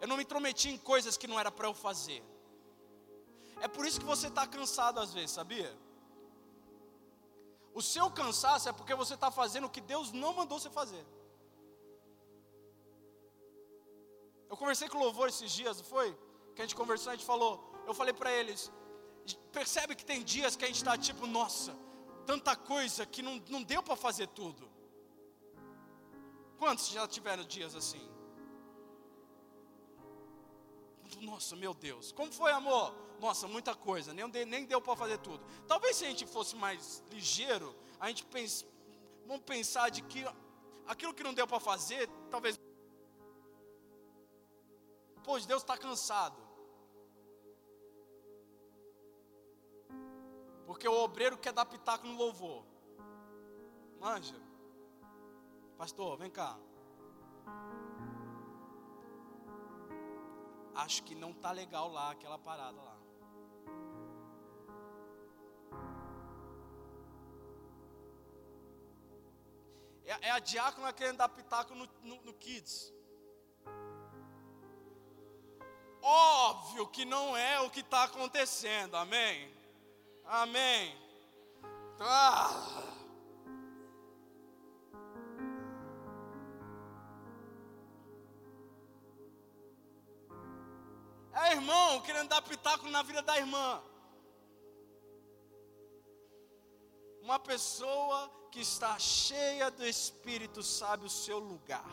Eu 0.00 0.08
não 0.08 0.16
me 0.16 0.22
intrometi 0.22 0.68
em 0.70 0.78
coisas 0.78 1.16
que 1.16 1.26
não 1.26 1.38
era 1.38 1.50
para 1.50 1.68
eu 1.68 1.74
fazer. 1.74 2.22
É 3.60 3.68
por 3.68 3.86
isso 3.86 4.00
que 4.00 4.06
você 4.06 4.28
está 4.28 4.46
cansado 4.46 4.98
às 4.98 5.12
vezes, 5.12 5.32
sabia? 5.32 5.76
O 7.74 7.82
seu 7.82 8.10
cansaço 8.10 8.68
é 8.68 8.72
porque 8.72 8.94
você 8.94 9.14
está 9.14 9.30
fazendo 9.30 9.66
o 9.66 9.70
que 9.70 9.80
Deus 9.80 10.10
não 10.12 10.32
mandou 10.32 10.58
você 10.58 10.70
fazer. 10.70 11.06
Eu 14.48 14.56
conversei 14.56 14.88
com 14.88 14.98
o 14.98 15.04
louvor 15.04 15.28
esses 15.28 15.52
dias, 15.52 15.76
não 15.76 15.84
foi? 15.84 16.16
Que 16.54 16.62
a 16.62 16.64
gente 16.64 16.74
conversou, 16.74 17.12
a 17.12 17.14
gente 17.14 17.24
falou. 17.24 17.52
Eu 17.86 17.94
falei 17.94 18.12
para 18.12 18.32
eles: 18.32 18.72
percebe 19.52 19.94
que 19.94 20.04
tem 20.04 20.24
dias 20.24 20.56
que 20.56 20.64
a 20.64 20.66
gente 20.66 20.78
está 20.78 20.98
tipo, 20.98 21.26
nossa, 21.26 21.76
tanta 22.26 22.56
coisa 22.56 23.06
que 23.06 23.22
não, 23.22 23.40
não 23.48 23.62
deu 23.62 23.82
para 23.82 23.94
fazer 23.94 24.26
tudo. 24.28 24.68
Quantos 26.58 26.88
já 26.88 27.06
tiveram 27.06 27.44
dias 27.44 27.76
assim? 27.76 28.09
Nossa, 31.18 31.56
meu 31.56 31.74
Deus, 31.74 32.12
como 32.12 32.32
foi 32.32 32.52
amor? 32.52 32.94
Nossa, 33.20 33.46
muita 33.46 33.74
coisa, 33.74 34.12
nem, 34.14 34.26
nem 34.46 34.64
deu 34.64 34.80
para 34.80 34.96
fazer 34.96 35.18
tudo. 35.18 35.44
Talvez 35.66 35.96
se 35.96 36.04
a 36.04 36.08
gente 36.08 36.26
fosse 36.26 36.56
mais 36.56 37.02
ligeiro, 37.10 37.74
a 37.98 38.08
gente 38.08 38.24
pense, 38.24 38.66
vamos 39.26 39.42
pensar 39.44 39.90
de 39.90 40.02
que 40.02 40.24
aquilo 40.86 41.14
que 41.14 41.22
não 41.22 41.34
deu 41.34 41.46
para 41.46 41.60
fazer, 41.60 42.08
talvez. 42.30 42.58
Pois 45.22 45.44
Deus 45.46 45.62
está 45.62 45.76
cansado. 45.76 46.36
Porque 50.66 50.88
o 50.88 51.02
obreiro 51.02 51.36
quer 51.36 51.52
dar 51.52 51.66
pitaco 51.66 52.06
no 52.06 52.16
louvor. 52.16 52.64
Manja. 53.98 54.40
Pastor, 55.76 56.16
vem 56.16 56.30
cá. 56.30 56.58
Acho 60.84 61.02
que 61.02 61.14
não 61.14 61.32
tá 61.32 61.50
legal 61.52 61.90
lá 61.92 62.10
aquela 62.10 62.38
parada 62.38 62.80
lá. 62.80 62.96
É, 70.06 70.28
é 70.28 70.30
a 70.30 70.38
diácona 70.38 70.92
querendo 70.92 71.18
dar 71.18 71.28
pitaco 71.28 71.74
no, 71.74 71.86
no, 72.02 72.16
no 72.22 72.32
Kids. 72.34 72.92
Óbvio 76.02 76.88
que 76.88 77.04
não 77.04 77.36
é 77.36 77.60
o 77.60 77.70
que 77.70 77.80
está 77.80 78.04
acontecendo, 78.04 78.96
amém? 78.96 79.54
Amém. 80.24 80.96
Ah. 82.00 82.99
Irmão 91.70 92.00
querendo 92.00 92.28
dar 92.28 92.42
pitaco 92.42 92.88
na 92.88 93.02
vida 93.02 93.22
da 93.22 93.38
irmã. 93.38 93.82
Uma 97.22 97.38
pessoa 97.38 98.30
que 98.50 98.60
está 98.60 98.98
cheia 98.98 99.70
do 99.70 99.86
Espírito 99.86 100.62
sabe 100.62 101.06
o 101.06 101.10
seu 101.10 101.38
lugar. 101.38 101.92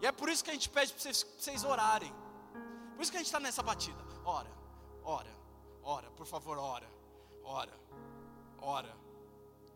E 0.00 0.06
é 0.06 0.10
por 0.10 0.28
isso 0.28 0.42
que 0.42 0.50
a 0.50 0.54
gente 0.54 0.68
pede 0.68 0.92
para 0.92 1.02
vocês, 1.02 1.22
vocês 1.38 1.64
orarem. 1.64 2.12
Por 2.94 3.02
isso 3.02 3.10
que 3.12 3.18
a 3.18 3.20
gente 3.20 3.28
está 3.28 3.38
nessa 3.38 3.62
batida. 3.62 4.02
Ora, 4.24 4.50
ora, 5.04 5.32
ora, 5.82 6.10
por 6.10 6.26
favor, 6.26 6.58
ora. 6.58 6.90
ora, 7.44 7.74
ora 8.60 8.96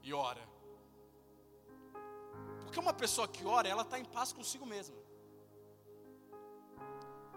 e 0.03 0.13
ora. 0.13 0.45
Porque 2.63 2.81
uma 2.81 2.93
pessoa 2.93 3.29
que 3.29 3.45
ora, 3.45 3.69
ela 3.69 3.83
está 3.83 3.99
em 3.99 4.05
paz 4.05 4.33
consigo 4.33 4.67
mesma. 4.67 5.06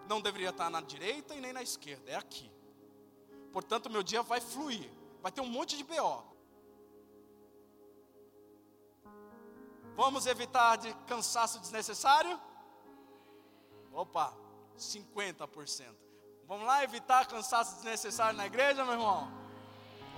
Não 0.09 0.19
deveria 0.19 0.49
estar 0.49 0.71
na 0.71 0.81
direita 0.81 1.35
e 1.35 1.39
nem 1.39 1.53
na 1.53 1.61
esquerda, 1.61 2.09
é 2.09 2.15
aqui. 2.15 2.51
Portanto, 3.53 3.91
meu 3.91 4.01
dia 4.01 4.23
vai 4.23 4.41
fluir. 4.41 4.89
Vai 5.21 5.31
ter 5.31 5.41
um 5.41 5.45
monte 5.47 5.77
de 5.77 5.83
BO. 5.83 6.23
Vamos 9.95 10.25
evitar 10.25 10.77
de 10.77 10.91
cansaço 11.05 11.59
desnecessário? 11.59 12.41
Opa, 13.93 14.33
50%. 14.75 15.93
Vamos 16.47 16.65
lá 16.65 16.83
evitar 16.83 17.27
cansaço 17.27 17.75
desnecessário 17.75 18.35
na 18.35 18.47
igreja, 18.47 18.83
meu 18.83 18.93
irmão? 18.93 19.31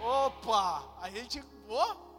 Opa, 0.02 0.86
a 1.02 1.10
gente. 1.10 1.44
Oh, 1.68 2.11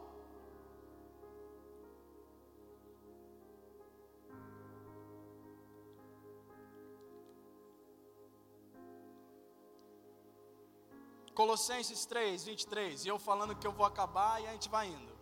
Colossenses 11.35 12.05
3, 12.05 12.45
23. 12.45 13.07
E 13.07 13.09
eu 13.09 13.19
falando 13.19 13.57
que 13.57 13.67
eu 13.67 13.73
vou 13.73 13.87
acabar 13.87 14.41
e 14.43 14.47
a 14.47 14.53
gente 14.53 14.69
vai 14.69 14.89
indo. 14.89 15.13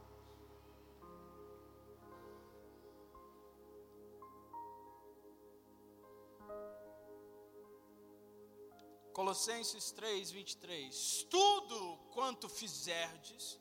Colossenses 9.12 9.92
3, 9.92 10.30
23. 10.32 11.26
Tudo 11.30 11.98
quanto 12.12 12.48
fizerdes, 12.48 13.60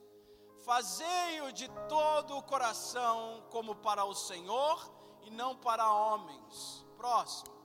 fazei-o 0.64 1.52
de 1.52 1.68
todo 1.88 2.36
o 2.36 2.44
coração, 2.44 3.46
como 3.52 3.76
para 3.76 4.06
o 4.06 4.16
Senhor 4.16 4.92
e 5.22 5.30
não 5.30 5.56
para 5.56 5.92
homens. 5.92 6.86
Próximo 6.98 7.59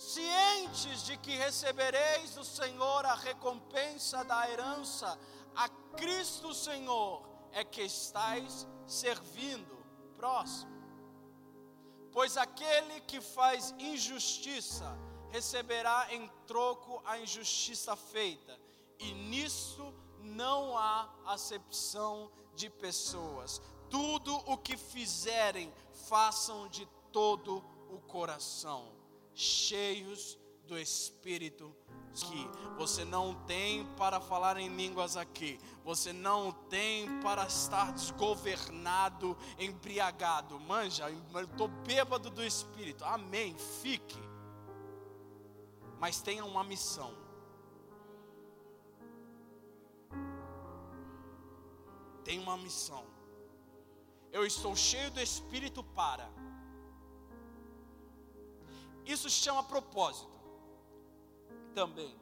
cientes 0.00 1.02
de 1.04 1.16
que 1.18 1.36
recebereis 1.36 2.34
do 2.34 2.42
Senhor 2.42 3.04
a 3.04 3.14
recompensa 3.14 4.24
da 4.24 4.50
herança, 4.50 5.18
a 5.54 5.68
Cristo 5.94 6.54
Senhor 6.54 7.28
é 7.52 7.62
que 7.62 7.82
estáis 7.82 8.66
servindo. 8.86 9.78
Próximo. 10.16 10.70
Pois 12.12 12.36
aquele 12.36 13.00
que 13.02 13.20
faz 13.20 13.74
injustiça 13.78 14.98
receberá 15.30 16.08
em 16.12 16.28
troco 16.46 17.00
a 17.04 17.18
injustiça 17.18 17.94
feita, 17.94 18.58
e 18.98 19.12
nisso 19.12 19.94
não 20.18 20.76
há 20.76 21.08
acepção 21.26 22.30
de 22.54 22.68
pessoas. 22.68 23.62
Tudo 23.88 24.34
o 24.50 24.58
que 24.58 24.76
fizerem, 24.76 25.72
façam 26.08 26.68
de 26.68 26.86
todo 27.12 27.64
o 27.90 28.00
coração 28.00 28.99
cheios 29.34 30.38
do 30.66 30.78
Espírito 30.78 31.74
que 32.12 32.48
você 32.76 33.04
não 33.04 33.34
tem 33.44 33.86
para 33.96 34.20
falar 34.20 34.56
em 34.56 34.68
línguas 34.68 35.16
aqui, 35.16 35.58
você 35.84 36.12
não 36.12 36.52
tem 36.52 37.20
para 37.20 37.46
estar 37.46 37.92
desgovernado, 37.92 39.36
embriagado. 39.58 40.58
Manja, 40.58 41.06
estou 41.10 41.68
bêbado 41.68 42.30
do 42.30 42.44
Espírito, 42.44 43.04
amém. 43.04 43.56
Fique, 43.80 44.18
mas 45.98 46.20
tenha 46.20 46.44
uma 46.44 46.64
missão. 46.64 47.14
Tem 52.24 52.38
uma 52.38 52.56
missão. 52.56 53.04
Eu 54.32 54.46
estou 54.46 54.76
cheio 54.76 55.10
do 55.10 55.20
Espírito 55.20 55.82
para 55.82 56.28
isso 59.04 59.28
chama 59.28 59.62
propósito. 59.62 60.30
Também. 61.74 62.18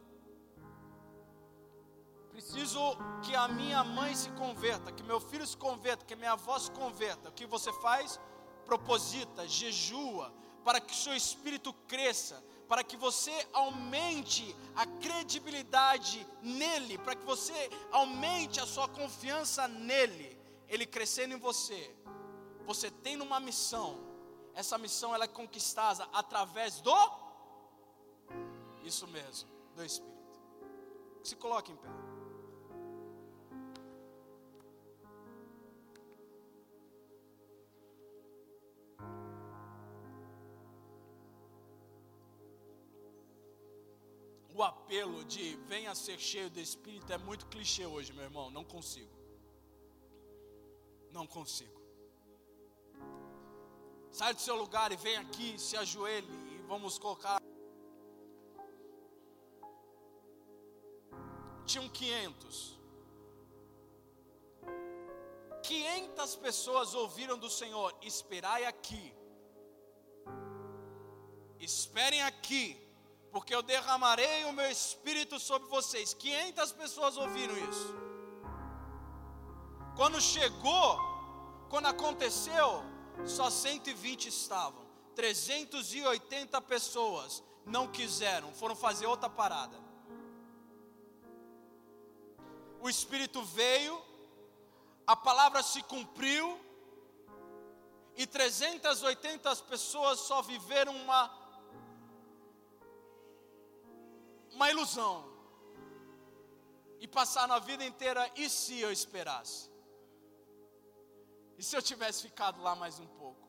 Preciso 2.30 2.78
que 3.22 3.34
a 3.34 3.48
minha 3.48 3.82
mãe 3.82 4.14
se 4.14 4.30
converta, 4.30 4.92
que 4.92 5.02
meu 5.02 5.20
filho 5.20 5.46
se 5.46 5.56
converta, 5.56 6.04
que 6.04 6.14
minha 6.14 6.32
avó 6.32 6.56
se 6.58 6.70
converta. 6.70 7.30
O 7.30 7.32
que 7.32 7.44
você 7.46 7.72
faz? 7.72 8.20
Proposita, 8.64 9.48
jejua, 9.48 10.32
para 10.64 10.80
que 10.80 10.94
seu 10.94 11.16
espírito 11.16 11.72
cresça, 11.88 12.42
para 12.68 12.84
que 12.84 12.96
você 12.96 13.32
aumente 13.52 14.54
a 14.76 14.86
credibilidade 14.86 16.24
nele, 16.42 16.98
para 16.98 17.16
que 17.16 17.24
você 17.24 17.70
aumente 17.90 18.60
a 18.60 18.66
sua 18.66 18.86
confiança 18.86 19.66
nele, 19.66 20.38
ele 20.68 20.86
crescendo 20.86 21.34
em 21.34 21.38
você. 21.38 21.92
Você 22.66 22.90
tem 22.90 23.20
uma 23.20 23.40
missão, 23.40 23.98
essa 24.60 24.76
missão 24.76 25.14
ela 25.14 25.22
é 25.22 25.28
conquistada 25.28 26.02
através 26.12 26.80
do 26.80 26.98
isso 28.82 29.06
mesmo, 29.06 29.48
do 29.76 29.84
Espírito. 29.84 30.40
Se 31.22 31.36
coloque 31.36 31.70
em 31.70 31.76
pé. 31.76 31.88
O 44.56 44.62
apelo 44.64 45.24
de 45.24 45.54
venha 45.68 45.94
ser 45.94 46.18
cheio 46.18 46.50
do 46.50 46.58
Espírito 46.58 47.12
é 47.12 47.18
muito 47.18 47.46
clichê 47.46 47.86
hoje, 47.86 48.12
meu 48.12 48.24
irmão. 48.24 48.50
Não 48.50 48.64
consigo. 48.64 49.16
Não 51.12 51.28
consigo. 51.28 51.77
Sai 54.10 54.34
do 54.34 54.40
seu 54.40 54.56
lugar 54.56 54.90
e 54.92 54.96
vem 54.96 55.16
aqui, 55.16 55.58
se 55.58 55.76
ajoelhe 55.76 56.26
e 56.52 56.58
vamos 56.66 56.98
colocar. 56.98 57.40
Tinham 61.64 61.88
500. 61.88 62.78
500 65.62 66.36
pessoas 66.36 66.94
ouviram 66.94 67.38
do 67.38 67.50
Senhor: 67.50 67.94
esperai 68.02 68.64
aqui. 68.64 69.14
Esperem 71.60 72.22
aqui, 72.22 72.64
porque 73.30 73.54
eu 73.54 73.62
derramarei 73.62 74.44
o 74.44 74.52
meu 74.52 74.70
espírito 74.70 75.38
sobre 75.38 75.68
vocês. 75.68 76.14
500 76.14 76.72
pessoas 76.72 77.16
ouviram 77.16 77.56
isso. 77.68 77.94
Quando 79.96 80.20
chegou, 80.20 80.98
quando 81.68 81.86
aconteceu, 81.86 82.82
só 83.26 83.50
120 83.50 84.28
estavam. 84.28 84.86
380 85.14 86.60
pessoas 86.62 87.42
não 87.66 87.88
quiseram, 87.88 88.52
foram 88.54 88.76
fazer 88.76 89.06
outra 89.06 89.28
parada. 89.28 89.76
O 92.80 92.88
Espírito 92.88 93.42
veio, 93.42 94.00
a 95.06 95.16
palavra 95.16 95.62
se 95.62 95.82
cumpriu, 95.82 96.58
e 98.16 98.26
380 98.26 99.56
pessoas 99.56 100.20
só 100.20 100.42
viveram 100.42 100.94
uma, 100.96 101.32
uma 104.52 104.70
ilusão. 104.70 105.24
E 107.00 107.06
passaram 107.06 107.54
a 107.54 107.58
vida 107.58 107.84
inteira, 107.84 108.30
e 108.36 108.48
se 108.50 108.80
eu 108.80 108.90
esperasse? 108.90 109.70
E 111.58 111.62
se 111.62 111.76
eu 111.76 111.82
tivesse 111.82 112.22
ficado 112.22 112.62
lá 112.62 112.74
mais 112.76 113.00
um 113.00 113.06
pouco? 113.06 113.48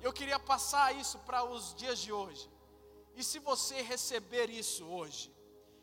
Eu 0.00 0.12
queria 0.12 0.38
passar 0.38 0.94
isso 0.94 1.18
para 1.20 1.44
os 1.44 1.72
dias 1.74 2.00
de 2.00 2.12
hoje. 2.12 2.50
E 3.14 3.22
se 3.22 3.38
você 3.38 3.80
receber 3.80 4.50
isso 4.50 4.84
hoje? 4.84 5.32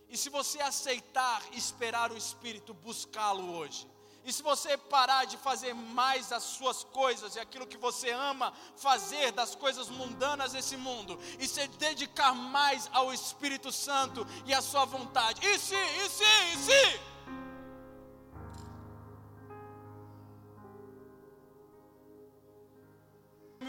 E 0.10 0.18
se 0.18 0.30
você 0.30 0.62
aceitar 0.62 1.42
esperar 1.54 2.12
o 2.12 2.18
Espírito, 2.18 2.74
buscá-lo 2.74 3.56
hoje? 3.56 3.90
E 4.26 4.32
se 4.32 4.44
você 4.44 4.78
parar 4.78 5.26
de 5.26 5.38
fazer 5.38 5.74
mais 5.74 6.32
as 6.32 6.44
suas 6.44 6.84
coisas 6.84 7.36
e 7.36 7.40
aquilo 7.40 7.68
que 7.68 7.78
você 7.78 8.12
ama 8.12 8.54
fazer 8.76 9.32
das 9.32 9.56
coisas 9.56 9.90
mundanas 9.90 10.54
desse 10.54 10.78
mundo, 10.78 11.20
e 11.40 11.48
se 11.48 11.68
dedicar 11.70 12.34
mais 12.34 12.90
ao 12.94 13.14
Espírito 13.14 13.72
Santo 13.72 14.26
e 14.46 14.54
à 14.54 14.62
sua 14.62 14.86
vontade, 14.86 15.46
e 15.46 15.58
se, 15.58 15.76
e 15.76 16.10
se, 16.10 16.24
e 16.54 16.58
se? 16.58 17.13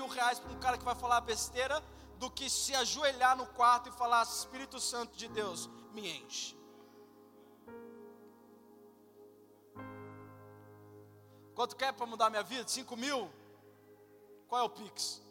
Mil 0.05 0.09
reais 0.09 0.39
para 0.39 0.53
um 0.53 0.59
cara 0.59 0.77
que 0.77 0.85
vai 0.85 0.95
falar 0.95 1.21
besteira 1.23 1.83
do 2.19 2.31
que 2.31 2.49
se 2.51 2.75
ajoelhar 2.75 3.37
no 3.37 3.47
quarto 3.47 3.89
e 3.89 3.93
falar: 3.93 4.23
Espírito 4.23 4.79
Santo 4.79 5.17
de 5.17 5.29
Deus, 5.29 5.69
me 5.93 6.09
enche. 6.19 6.57
Quanto 11.55 11.77
quer 11.77 11.93
para 11.93 12.07
mudar 12.07 12.31
minha 12.31 12.43
vida? 12.43 12.69
Cinco 12.69 12.97
mil? 12.97 13.31
Qual 14.49 14.61
é 14.61 14.65
o 14.65 14.71
Pix? 14.71 15.23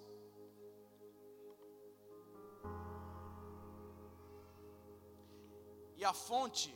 E 5.98 6.06
a 6.06 6.14
fonte 6.14 6.76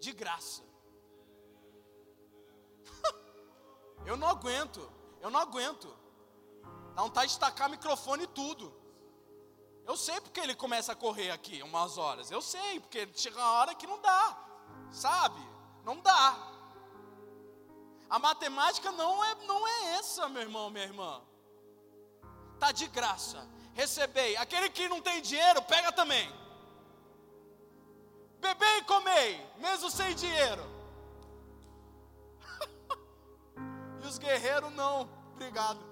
de 0.00 0.12
graça. 0.12 0.62
eu 4.06 4.16
não 4.16 4.28
aguento, 4.28 4.80
eu 5.20 5.30
não 5.30 5.40
aguento. 5.40 6.01
Dá 6.94 7.02
vontade 7.02 7.32
de 7.32 7.38
tacar 7.38 7.70
microfone 7.70 8.24
e 8.24 8.28
tudo. 8.28 8.82
Eu 9.86 9.96
sei 9.96 10.20
porque 10.20 10.40
ele 10.40 10.54
começa 10.54 10.92
a 10.92 10.96
correr 10.96 11.30
aqui 11.30 11.62
umas 11.62 11.98
horas. 11.98 12.30
Eu 12.30 12.40
sei, 12.40 12.78
porque 12.80 13.08
chega 13.14 13.36
uma 13.36 13.52
hora 13.52 13.74
que 13.74 13.86
não 13.86 14.00
dá. 14.00 14.38
Sabe? 14.90 15.40
Não 15.84 15.98
dá. 16.00 16.36
A 18.08 18.18
matemática 18.18 18.92
não 18.92 19.24
é, 19.24 19.34
não 19.46 19.66
é 19.66 19.94
essa, 19.94 20.28
meu 20.28 20.42
irmão, 20.42 20.70
minha 20.70 20.84
irmã. 20.84 21.20
Tá 22.60 22.70
de 22.70 22.86
graça. 22.88 23.48
Recebei. 23.74 24.36
Aquele 24.36 24.68
que 24.68 24.88
não 24.88 25.00
tem 25.00 25.20
dinheiro, 25.22 25.62
pega 25.62 25.90
também. 25.90 26.30
Bebei 28.38 28.78
e 28.78 28.84
comei, 28.84 29.46
mesmo 29.56 29.90
sem 29.90 30.14
dinheiro. 30.14 30.62
e 34.02 34.06
os 34.06 34.18
guerreiros 34.18 34.72
não. 34.72 35.08
Obrigado. 35.32 35.91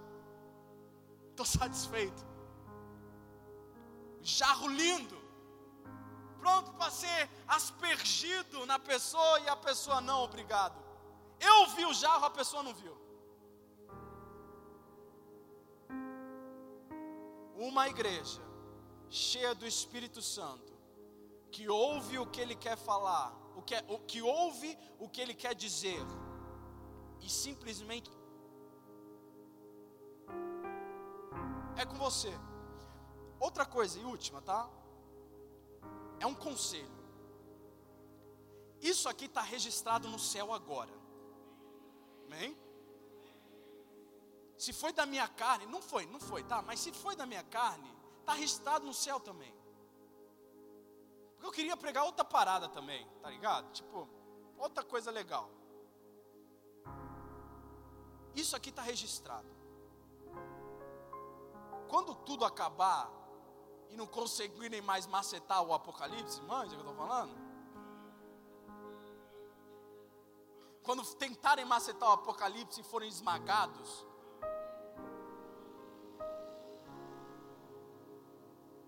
Estou 1.40 1.60
satisfeito 1.60 2.22
jarro 4.20 4.68
lindo, 4.68 5.18
pronto 6.38 6.70
para 6.74 6.90
ser 6.90 7.30
aspergido 7.48 8.66
na 8.66 8.78
pessoa 8.78 9.40
e 9.40 9.48
a 9.48 9.56
pessoa 9.56 10.02
não, 10.02 10.24
obrigado. 10.24 10.78
Eu 11.40 11.68
vi 11.68 11.86
o 11.86 11.94
jarro, 11.94 12.26
a 12.26 12.30
pessoa 12.30 12.62
não 12.62 12.74
viu. 12.74 12.94
Uma 17.56 17.88
igreja 17.88 18.42
cheia 19.08 19.54
do 19.54 19.66
Espírito 19.66 20.20
Santo, 20.20 20.74
que 21.50 21.70
ouve 21.70 22.18
o 22.18 22.26
que 22.26 22.42
ele 22.42 22.54
quer 22.54 22.76
falar, 22.76 23.34
o 23.56 23.62
que, 23.62 23.74
o, 23.88 23.98
que 24.00 24.20
ouve 24.20 24.78
o 24.98 25.08
que 25.08 25.22
ele 25.22 25.32
quer 25.34 25.54
dizer, 25.54 26.04
e 27.22 27.30
simplesmente 27.30 28.10
é 31.80 31.86
com 31.86 31.96
você. 31.96 32.32
Outra 33.38 33.64
coisa 33.64 33.98
e 33.98 34.04
última, 34.04 34.42
tá? 34.42 34.68
É 36.18 36.26
um 36.26 36.34
conselho. 36.34 37.00
Isso 38.80 39.08
aqui 39.08 39.24
está 39.24 39.40
registrado 39.40 40.08
no 40.08 40.18
céu 40.18 40.52
agora. 40.52 40.92
Amém? 42.26 42.56
Se 44.56 44.72
foi 44.74 44.92
da 44.92 45.06
minha 45.06 45.26
carne, 45.26 45.66
não 45.66 45.80
foi, 45.80 46.04
não 46.06 46.20
foi, 46.20 46.44
tá? 46.44 46.60
Mas 46.60 46.80
se 46.80 46.92
foi 46.92 47.16
da 47.16 47.24
minha 47.24 47.42
carne, 47.44 47.90
está 48.20 48.34
registrado 48.34 48.84
no 48.84 48.92
céu 48.92 49.18
também. 49.18 49.54
Porque 51.32 51.46
eu 51.46 51.52
queria 51.52 51.76
pregar 51.76 52.04
outra 52.04 52.24
parada 52.24 52.68
também, 52.68 53.08
tá 53.22 53.30
ligado? 53.30 53.72
Tipo, 53.72 54.06
outra 54.58 54.84
coisa 54.84 55.10
legal. 55.10 55.50
Isso 58.34 58.54
aqui 58.54 58.68
está 58.68 58.82
registrado. 58.82 59.59
Quando 61.90 62.14
tudo 62.14 62.44
acabar, 62.44 63.10
e 63.90 63.96
não 63.96 64.06
conseguirem 64.06 64.80
mais 64.80 65.08
macetar 65.08 65.60
o 65.60 65.74
Apocalipse, 65.74 66.40
manja 66.42 66.76
o 66.76 66.78
que 66.78 66.86
eu 66.86 66.90
estou 66.90 66.94
falando? 66.94 67.34
Quando 70.84 71.04
tentarem 71.16 71.64
macetar 71.64 72.08
o 72.08 72.12
Apocalipse 72.12 72.80
e 72.80 72.84
forem 72.84 73.08
esmagados, 73.08 74.06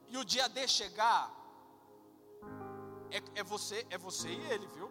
e 0.09 0.17
o 0.17 0.25
dia 0.25 0.49
D 0.49 0.69
chegar, 0.69 1.29
é, 3.11 3.41
é, 3.41 3.43
você, 3.43 3.85
é 3.91 3.99
você 3.99 4.29
e 4.29 4.51
ele, 4.53 4.67
viu? 4.69 4.89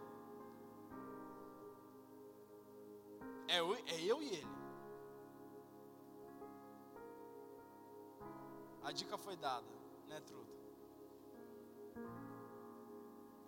É 3.47 3.59
eu, 3.61 3.73
é 3.73 4.01
eu 4.01 4.21
e 4.21 4.27
ele. 4.35 4.60
A 8.83 8.91
dica 8.91 9.17
foi 9.17 9.35
dada 9.35 9.81
né, 10.11 10.19
truta? 10.21 10.51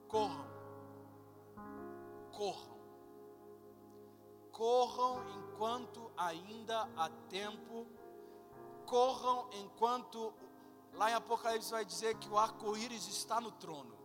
Corram. 0.07 0.45
Corram. 2.31 2.79
Corram 4.51 5.29
enquanto 5.31 6.11
ainda 6.15 6.89
há 6.95 7.09
tempo. 7.29 7.87
Corram 8.85 9.49
enquanto. 9.53 10.33
Lá 10.93 11.09
em 11.09 11.15
Apocalipse 11.15 11.71
vai 11.71 11.83
dizer 11.83 12.15
que 12.19 12.29
o 12.29 12.37
arco-íris 12.37 13.07
está 13.07 13.41
no 13.41 13.51
trono. 13.51 13.97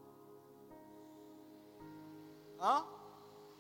Hã? 2.58 2.86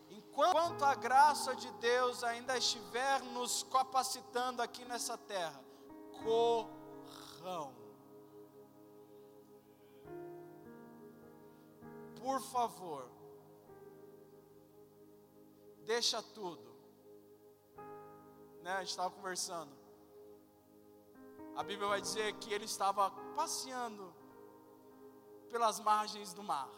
Enquanto 0.08 0.82
a 0.82 0.94
graça 0.94 1.54
de 1.54 1.70
Deus 1.72 2.24
ainda 2.24 2.56
estiver 2.56 3.22
nos 3.34 3.62
capacitando 3.64 4.62
aqui 4.62 4.84
nessa 4.86 5.18
terra, 5.18 5.62
corram. 6.24 6.77
Por 12.28 12.40
favor, 12.42 13.08
deixa 15.84 16.22
tudo. 16.22 16.68
Né? 18.62 18.72
A 18.72 18.80
gente 18.80 18.90
estava 18.90 19.10
conversando. 19.10 19.72
A 21.56 21.62
Bíblia 21.64 21.88
vai 21.88 22.00
dizer 22.00 22.34
que 22.34 22.52
ele 22.52 22.66
estava 22.66 23.10
passeando 23.34 24.14
pelas 25.50 25.80
margens 25.80 26.32
do 26.32 26.42
mar. 26.42 26.70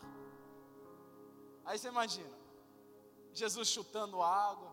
Aí 1.64 1.78
você 1.78 1.88
imagina, 1.88 2.38
Jesus 3.32 3.68
chutando 3.68 4.22
água, 4.22 4.72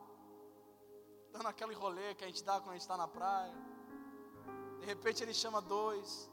dando 1.31 1.47
aquele 1.47 1.73
rolê 1.73 2.15
que 2.15 2.23
a 2.23 2.27
gente 2.27 2.43
dá 2.43 2.59
quando 2.59 2.69
a 2.69 2.73
gente 2.73 2.81
está 2.81 2.95
na 2.95 3.07
praia. 3.07 3.76
De 4.80 4.86
repente 4.86 5.23
ele 5.23 5.34
chama 5.34 5.61
dois. 5.61 6.30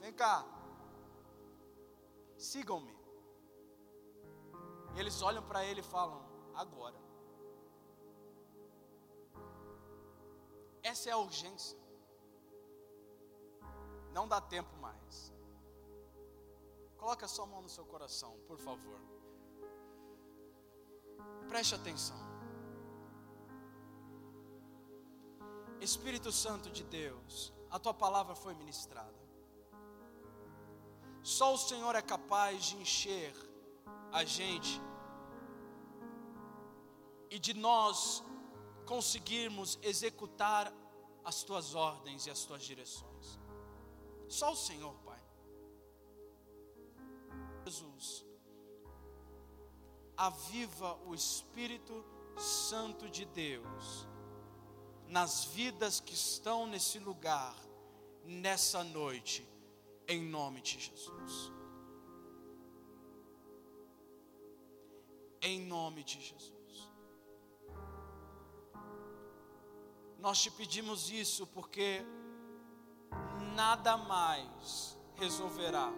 Vem 0.00 0.12
cá, 0.12 0.44
sigam-me. 2.36 2.94
E 4.94 5.00
eles 5.00 5.20
olham 5.22 5.42
para 5.42 5.64
ele 5.64 5.80
e 5.80 5.84
falam: 5.84 6.22
agora. 6.54 6.98
Essa 10.82 11.08
é 11.08 11.12
a 11.12 11.18
urgência. 11.18 11.78
Não 14.12 14.28
dá 14.28 14.40
tempo 14.40 14.76
mais. 14.76 15.32
Coloque 16.98 17.24
a 17.24 17.28
sua 17.28 17.46
mão 17.46 17.60
no 17.62 17.68
seu 17.68 17.84
coração, 17.84 18.38
por 18.46 18.58
favor. 18.58 19.00
Preste 21.48 21.74
atenção. 21.74 22.23
Espírito 25.80 26.32
Santo 26.32 26.70
de 26.70 26.84
Deus, 26.84 27.52
a 27.70 27.78
tua 27.78 27.94
palavra 27.94 28.34
foi 28.34 28.54
ministrada. 28.54 29.24
Só 31.22 31.54
o 31.54 31.58
Senhor 31.58 31.94
é 31.94 32.02
capaz 32.02 32.64
de 32.64 32.76
encher 32.76 33.34
a 34.12 34.24
gente 34.24 34.80
e 37.30 37.38
de 37.38 37.54
nós 37.54 38.22
conseguirmos 38.86 39.78
executar 39.82 40.72
as 41.24 41.42
tuas 41.42 41.74
ordens 41.74 42.26
e 42.26 42.30
as 42.30 42.44
tuas 42.44 42.62
direções. 42.62 43.40
Só 44.28 44.52
o 44.52 44.56
Senhor, 44.56 44.94
Pai. 45.04 45.20
Jesus, 47.64 48.24
aviva 50.16 50.94
o 51.06 51.14
Espírito 51.14 52.04
Santo 52.36 53.08
de 53.08 53.24
Deus 53.24 54.06
nas 55.08 55.44
vidas 55.44 56.00
que 56.00 56.14
estão 56.14 56.66
nesse 56.66 56.98
lugar, 56.98 57.54
nessa 58.24 58.82
noite 58.82 59.46
em 60.06 60.22
nome 60.22 60.60
de 60.60 60.78
Jesus. 60.78 61.52
Em 65.40 65.60
nome 65.60 66.02
de 66.04 66.20
Jesus. 66.20 66.54
Nós 70.18 70.40
te 70.40 70.50
pedimos 70.50 71.10
isso 71.10 71.46
porque 71.48 72.04
nada 73.54 73.96
mais 73.96 74.98
resolverá, 75.16 75.92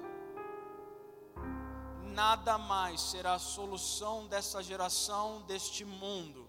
nada 2.02 2.58
mais 2.58 3.00
será 3.00 3.34
a 3.34 3.38
solução 3.38 4.26
dessa 4.26 4.62
geração, 4.62 5.42
deste 5.42 5.84
mundo, 5.84 6.45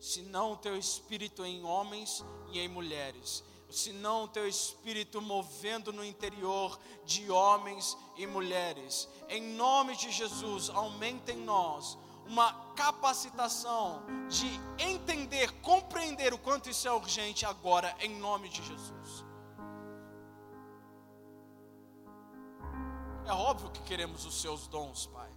senão 0.00 0.52
o 0.52 0.56
teu 0.56 0.76
espírito 0.76 1.44
em 1.44 1.62
homens 1.62 2.24
e 2.50 2.58
em 2.58 2.68
mulheres 2.68 3.44
senão 3.70 4.24
o 4.24 4.28
teu 4.28 4.48
espírito 4.48 5.22
movendo 5.22 5.92
no 5.92 6.04
interior 6.04 6.78
de 7.04 7.30
homens 7.30 7.96
e 8.16 8.26
mulheres. 8.26 9.08
Em 9.28 9.42
nome 9.54 9.96
de 9.96 10.10
Jesus, 10.10 10.68
aumenta 10.70 11.32
em 11.32 11.38
nós 11.38 11.96
uma 12.26 12.52
capacitação 12.74 14.02
de 14.28 14.48
entender, 14.78 15.50
compreender 15.60 16.32
o 16.32 16.38
quanto 16.38 16.68
isso 16.68 16.86
é 16.86 16.92
urgente 16.92 17.46
agora, 17.46 17.94
em 18.00 18.18
nome 18.18 18.48
de 18.48 18.62
Jesus. 18.62 19.24
É 23.26 23.32
óbvio 23.32 23.70
que 23.70 23.82
queremos 23.82 24.24
os 24.24 24.40
seus 24.40 24.66
dons, 24.66 25.06
Pai. 25.06 25.30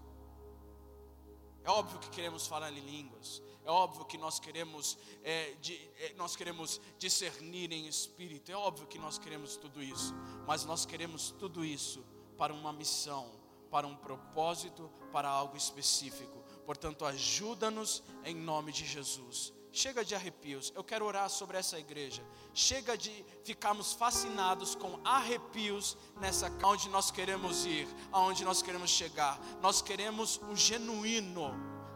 É 1.64 1.70
óbvio 1.70 2.00
que 2.00 2.10
queremos 2.10 2.46
falar 2.46 2.72
em 2.72 2.80
línguas. 2.80 3.42
É 3.66 3.72
óbvio 3.72 4.06
que 4.06 4.18
nós 4.18 4.40
queremos, 4.40 4.98
é, 5.24 5.54
de, 5.62 5.74
é, 5.98 6.14
nós 6.16 6.36
queremos 6.36 6.82
discernir 6.98 7.72
em 7.72 7.88
espírito. 7.88 8.52
É 8.52 8.56
óbvio 8.56 8.86
que 8.88 9.00
nós 9.00 9.18
queremos 9.18 9.56
tudo 9.56 9.82
isso. 9.82 10.14
Mas 10.46 10.66
nós 10.66 10.86
queremos 10.86 11.32
tudo 11.32 11.64
isso 11.64 12.06
para 12.38 12.54
uma 12.54 12.74
missão, 12.74 13.32
para 13.72 13.88
um 13.88 13.96
propósito, 13.96 14.92
para 15.12 15.30
algo 15.30 15.56
específico. 15.56 16.44
Portanto, 16.66 17.06
ajuda-nos 17.06 18.04
em 18.26 18.36
nome 18.36 18.72
de 18.72 18.86
Jesus. 18.86 19.54
Chega 19.76 20.06
de 20.06 20.14
arrepios. 20.14 20.72
Eu 20.76 20.84
quero 20.84 21.04
orar 21.04 21.28
sobre 21.32 21.58
essa 21.58 21.80
igreja. 21.80 22.24
Chega 22.54 22.96
de 22.96 23.26
ficarmos 23.44 23.94
fascinados 23.94 24.76
com 24.76 25.00
arrepios 25.04 25.98
nessa 26.22 26.48
onde 26.64 26.88
nós 26.90 27.10
queremos 27.10 27.66
ir, 27.66 27.88
aonde 28.12 28.46
nós 28.46 28.62
queremos 28.62 28.92
chegar. 28.92 29.40
Nós 29.64 29.82
queremos 29.82 30.40
o 30.50 30.56
genuíno, 30.56 31.52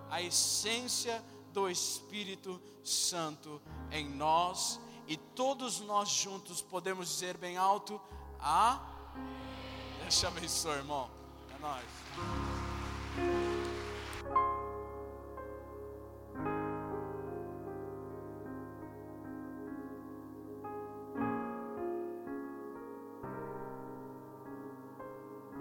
a 0.09 0.23
essência 0.23 1.23
do 1.53 1.69
Espírito 1.69 2.59
Santo 2.83 3.61
em 3.91 4.09
nós 4.09 4.79
e 5.07 5.15
todos 5.15 5.79
nós 5.79 6.09
juntos 6.09 6.63
podemos 6.63 7.07
dizer 7.07 7.37
bem 7.37 7.57
alto: 7.57 8.01
a 8.39 8.81
Deus 10.01 10.17
te 10.19 10.25
abençoe, 10.25 10.77
irmão. 10.77 11.09
É 11.55 11.59
nóis. 11.59 13.56